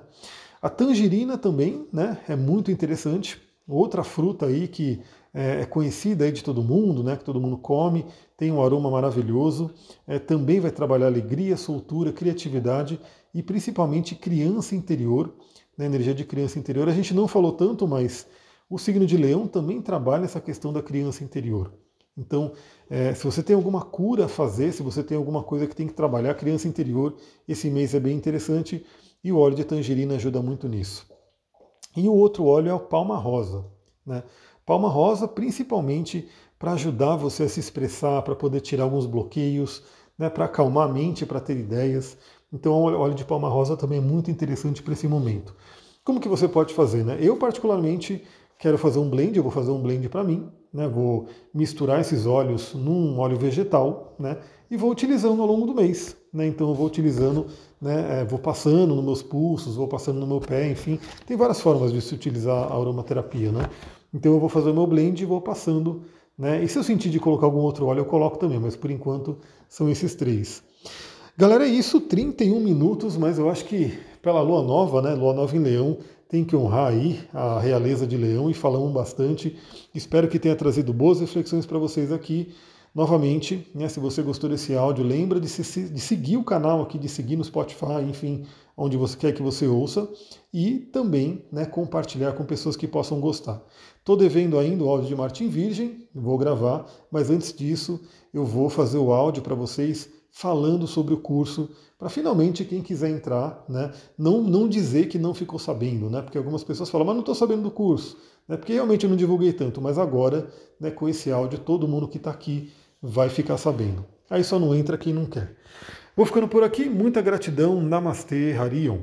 A 0.61 0.69
tangerina 0.69 1.37
também, 1.37 1.87
né? 1.91 2.19
É 2.27 2.35
muito 2.35 2.71
interessante. 2.71 3.41
Outra 3.67 4.03
fruta 4.03 4.45
aí 4.45 4.67
que 4.67 5.01
é, 5.33 5.61
é 5.61 5.65
conhecida 5.65 6.25
aí 6.25 6.31
de 6.31 6.43
todo 6.43 6.61
mundo, 6.61 7.03
né? 7.03 7.15
Que 7.15 7.23
todo 7.23 7.39
mundo 7.39 7.57
come, 7.57 8.05
tem 8.37 8.51
um 8.51 8.61
aroma 8.61 8.91
maravilhoso. 8.91 9.71
É, 10.05 10.19
também 10.19 10.59
vai 10.59 10.71
trabalhar 10.71 11.07
alegria, 11.07 11.55
soltura, 11.57 12.11
criatividade 12.11 12.99
e 13.33 13.41
principalmente 13.41 14.13
criança 14.15 14.75
interior, 14.75 15.33
né? 15.77 15.85
Energia 15.85 16.13
de 16.13 16.25
criança 16.25 16.59
interior. 16.59 16.87
A 16.89 16.93
gente 16.93 17.13
não 17.13 17.27
falou 17.27 17.53
tanto, 17.53 17.87
mas 17.87 18.27
o 18.73 18.79
signo 18.79 19.05
de 19.05 19.15
Leão 19.15 19.45
também 19.47 19.79
trabalha 19.79 20.25
essa 20.25 20.41
questão 20.41 20.73
da 20.73 20.81
criança 20.81 21.23
interior. 21.23 21.71
Então, 22.17 22.53
é, 22.89 23.13
se 23.13 23.23
você 23.23 23.43
tem 23.43 23.55
alguma 23.55 23.81
cura 23.81 24.25
a 24.25 24.27
fazer, 24.27 24.71
se 24.71 24.81
você 24.81 25.03
tem 25.03 25.15
alguma 25.15 25.43
coisa 25.43 25.67
que 25.67 25.75
tem 25.75 25.85
que 25.85 25.93
trabalhar, 25.93 26.33
criança 26.33 26.67
interior, 26.67 27.15
esse 27.47 27.69
mês 27.69 27.93
é 27.93 27.99
bem 27.99 28.17
interessante 28.17 28.83
e 29.23 29.31
o 29.31 29.37
óleo 29.37 29.55
de 29.55 29.63
tangerina 29.63 30.15
ajuda 30.15 30.41
muito 30.41 30.67
nisso. 30.67 31.05
E 31.95 32.09
o 32.09 32.15
outro 32.15 32.45
óleo 32.45 32.71
é 32.71 32.73
o 32.73 32.79
palma 32.79 33.15
rosa. 33.15 33.63
Né? 34.03 34.23
Palma 34.65 34.89
rosa, 34.89 35.27
principalmente 35.27 36.27
para 36.57 36.71
ajudar 36.71 37.15
você 37.15 37.43
a 37.43 37.49
se 37.49 37.59
expressar, 37.59 38.23
para 38.23 38.35
poder 38.35 38.61
tirar 38.61 38.85
alguns 38.85 39.05
bloqueios, 39.05 39.83
né? 40.17 40.31
para 40.31 40.45
acalmar 40.45 40.89
a 40.89 40.91
mente, 40.91 41.27
para 41.27 41.39
ter 41.39 41.57
ideias. 41.57 42.17
Então, 42.51 42.73
o 42.73 42.85
óleo 42.85 43.13
de 43.13 43.23
palma 43.23 43.49
rosa 43.49 43.77
também 43.77 43.99
é 43.99 44.01
muito 44.01 44.31
interessante 44.31 44.81
para 44.81 44.93
esse 44.93 45.07
momento. 45.07 45.55
Como 46.03 46.19
que 46.19 46.27
você 46.27 46.49
pode 46.49 46.73
fazer? 46.73 47.05
Né? 47.05 47.17
Eu, 47.21 47.37
particularmente, 47.37 48.23
quero 48.63 48.77
fazer 48.77 48.97
um 48.97 49.09
blend, 49.09 49.35
eu 49.35 49.43
vou 49.43 49.51
fazer 49.51 49.71
um 49.71 49.81
blend 49.81 50.07
para 50.07 50.23
mim, 50.23 50.47
né? 50.73 50.87
vou 50.87 51.27
misturar 51.53 51.99
esses 51.99 52.25
óleos 52.25 52.73
num 52.73 53.19
óleo 53.19 53.37
vegetal 53.37 54.15
né? 54.17 54.37
e 54.71 54.77
vou 54.77 54.89
utilizando 54.89 55.41
ao 55.41 55.47
longo 55.49 55.67
do 55.67 55.75
mês. 55.75 56.15
Né? 56.31 56.47
Então 56.47 56.69
eu 56.69 56.73
vou 56.73 56.87
utilizando, 56.87 57.47
né? 57.81 58.21
É, 58.21 58.23
vou 58.23 58.39
passando 58.39 58.95
nos 58.95 59.03
meus 59.03 59.21
pulsos, 59.21 59.75
vou 59.75 59.85
passando 59.85 60.17
no 60.17 60.25
meu 60.25 60.39
pé, 60.39 60.71
enfim, 60.71 60.97
tem 61.27 61.35
várias 61.35 61.59
formas 61.59 61.91
de 61.91 61.99
se 61.99 62.15
utilizar 62.15 62.71
a 62.71 62.73
aromaterapia. 62.73 63.51
Né? 63.51 63.69
Então 64.13 64.31
eu 64.31 64.39
vou 64.39 64.47
fazer 64.47 64.69
o 64.69 64.73
meu 64.73 64.87
blend 64.87 65.21
e 65.21 65.25
vou 65.25 65.41
passando. 65.41 66.03
Né? 66.37 66.63
E 66.63 66.67
se 66.69 66.79
eu 66.79 66.83
sentir 66.83 67.09
de 67.09 67.19
colocar 67.19 67.45
algum 67.45 67.59
outro 67.59 67.85
óleo, 67.85 67.99
eu 67.99 68.05
coloco 68.05 68.39
também, 68.39 68.59
mas 68.59 68.77
por 68.77 68.89
enquanto 68.89 69.39
são 69.67 69.89
esses 69.89 70.15
três. 70.15 70.63
Galera, 71.35 71.65
é 71.65 71.69
isso, 71.69 71.99
31 71.99 72.61
minutos, 72.61 73.17
mas 73.17 73.37
eu 73.37 73.49
acho 73.49 73.65
que 73.65 73.91
pela 74.21 74.41
lua 74.41 74.63
nova, 74.63 75.01
né? 75.01 75.13
Lua 75.13 75.33
nova 75.33 75.53
em 75.53 75.59
Leão, 75.59 75.97
tem 76.33 76.43
que 76.43 76.55
honrar 76.55 76.87
aí 76.87 77.19
a 77.31 77.59
realeza 77.59 78.07
de 78.07 78.17
Leão 78.17 78.49
e 78.49 78.55
falamos 78.55 78.91
bastante. 78.91 79.55
Espero 79.93 80.27
que 80.27 80.39
tenha 80.39 80.55
trazido 80.55 80.91
boas 80.91 81.19
reflexões 81.19 81.63
para 81.63 81.77
vocês 81.77 82.11
aqui. 82.11 82.55
Novamente, 82.95 83.67
né, 83.71 83.87
se 83.87 83.99
você 83.99 84.23
gostou 84.23 84.49
desse 84.49 84.73
áudio, 84.73 85.05
lembra 85.05 85.39
de, 85.39 85.47
se, 85.47 85.89
de, 85.89 85.99
seguir 85.99 86.37
o 86.37 86.43
canal 86.43 86.81
aqui, 86.81 86.97
de 86.97 87.07
seguir 87.07 87.35
no 87.35 87.43
Spotify, 87.43 88.01
enfim, 88.09 88.45
onde 88.75 88.97
você 88.97 89.15
quer 89.15 89.31
que 89.31 89.43
você 89.43 89.67
ouça, 89.67 90.09
e 90.51 90.79
também 90.79 91.45
né, 91.51 91.67
compartilhar 91.67 92.31
com 92.31 92.43
pessoas 92.43 92.75
que 92.75 92.87
possam 92.87 93.21
gostar. 93.21 93.63
Estou 93.99 94.17
devendo 94.17 94.57
ainda 94.57 94.83
o 94.83 94.89
áudio 94.89 95.09
de 95.09 95.15
Martin 95.15 95.49
Virgem, 95.49 96.07
vou 96.15 96.39
gravar, 96.39 96.87
mas 97.11 97.29
antes 97.29 97.53
disso 97.53 98.01
eu 98.33 98.43
vou 98.43 98.71
fazer 98.71 98.97
o 98.97 99.13
áudio 99.13 99.43
para 99.43 99.53
vocês 99.53 100.09
falando 100.31 100.87
sobre 100.87 101.13
o 101.13 101.17
curso, 101.17 101.69
para 102.03 102.09
finalmente 102.09 102.65
quem 102.65 102.81
quiser 102.81 103.11
entrar, 103.11 103.63
né, 103.69 103.89
não, 104.17 104.43
não 104.43 104.67
dizer 104.67 105.07
que 105.07 105.17
não 105.17 105.33
ficou 105.33 105.57
sabendo, 105.57 106.09
né, 106.09 106.21
porque 106.21 106.37
algumas 106.37 106.61
pessoas 106.61 106.89
falam, 106.89 107.07
mas 107.07 107.15
não 107.15 107.21
estou 107.21 107.33
sabendo 107.33 107.61
do 107.61 107.71
curso, 107.71 108.17
né, 108.45 108.57
porque 108.57 108.73
realmente 108.73 109.05
eu 109.05 109.09
não 109.09 109.15
divulguei 109.15 109.53
tanto, 109.53 109.79
mas 109.79 109.97
agora, 109.97 110.49
né, 110.77 110.91
com 110.91 111.07
esse 111.07 111.31
áudio, 111.31 111.59
todo 111.59 111.87
mundo 111.87 112.09
que 112.09 112.17
está 112.17 112.29
aqui 112.29 112.73
vai 113.01 113.29
ficar 113.29 113.57
sabendo. 113.57 114.03
Aí 114.29 114.43
só 114.43 114.59
não 114.59 114.75
entra 114.75 114.97
quem 114.97 115.13
não 115.13 115.25
quer. 115.25 115.55
Vou 116.13 116.25
ficando 116.25 116.49
por 116.49 116.61
aqui, 116.61 116.89
muita 116.89 117.21
gratidão, 117.21 117.81
Namastê, 117.81 118.51
Harion. 118.51 118.97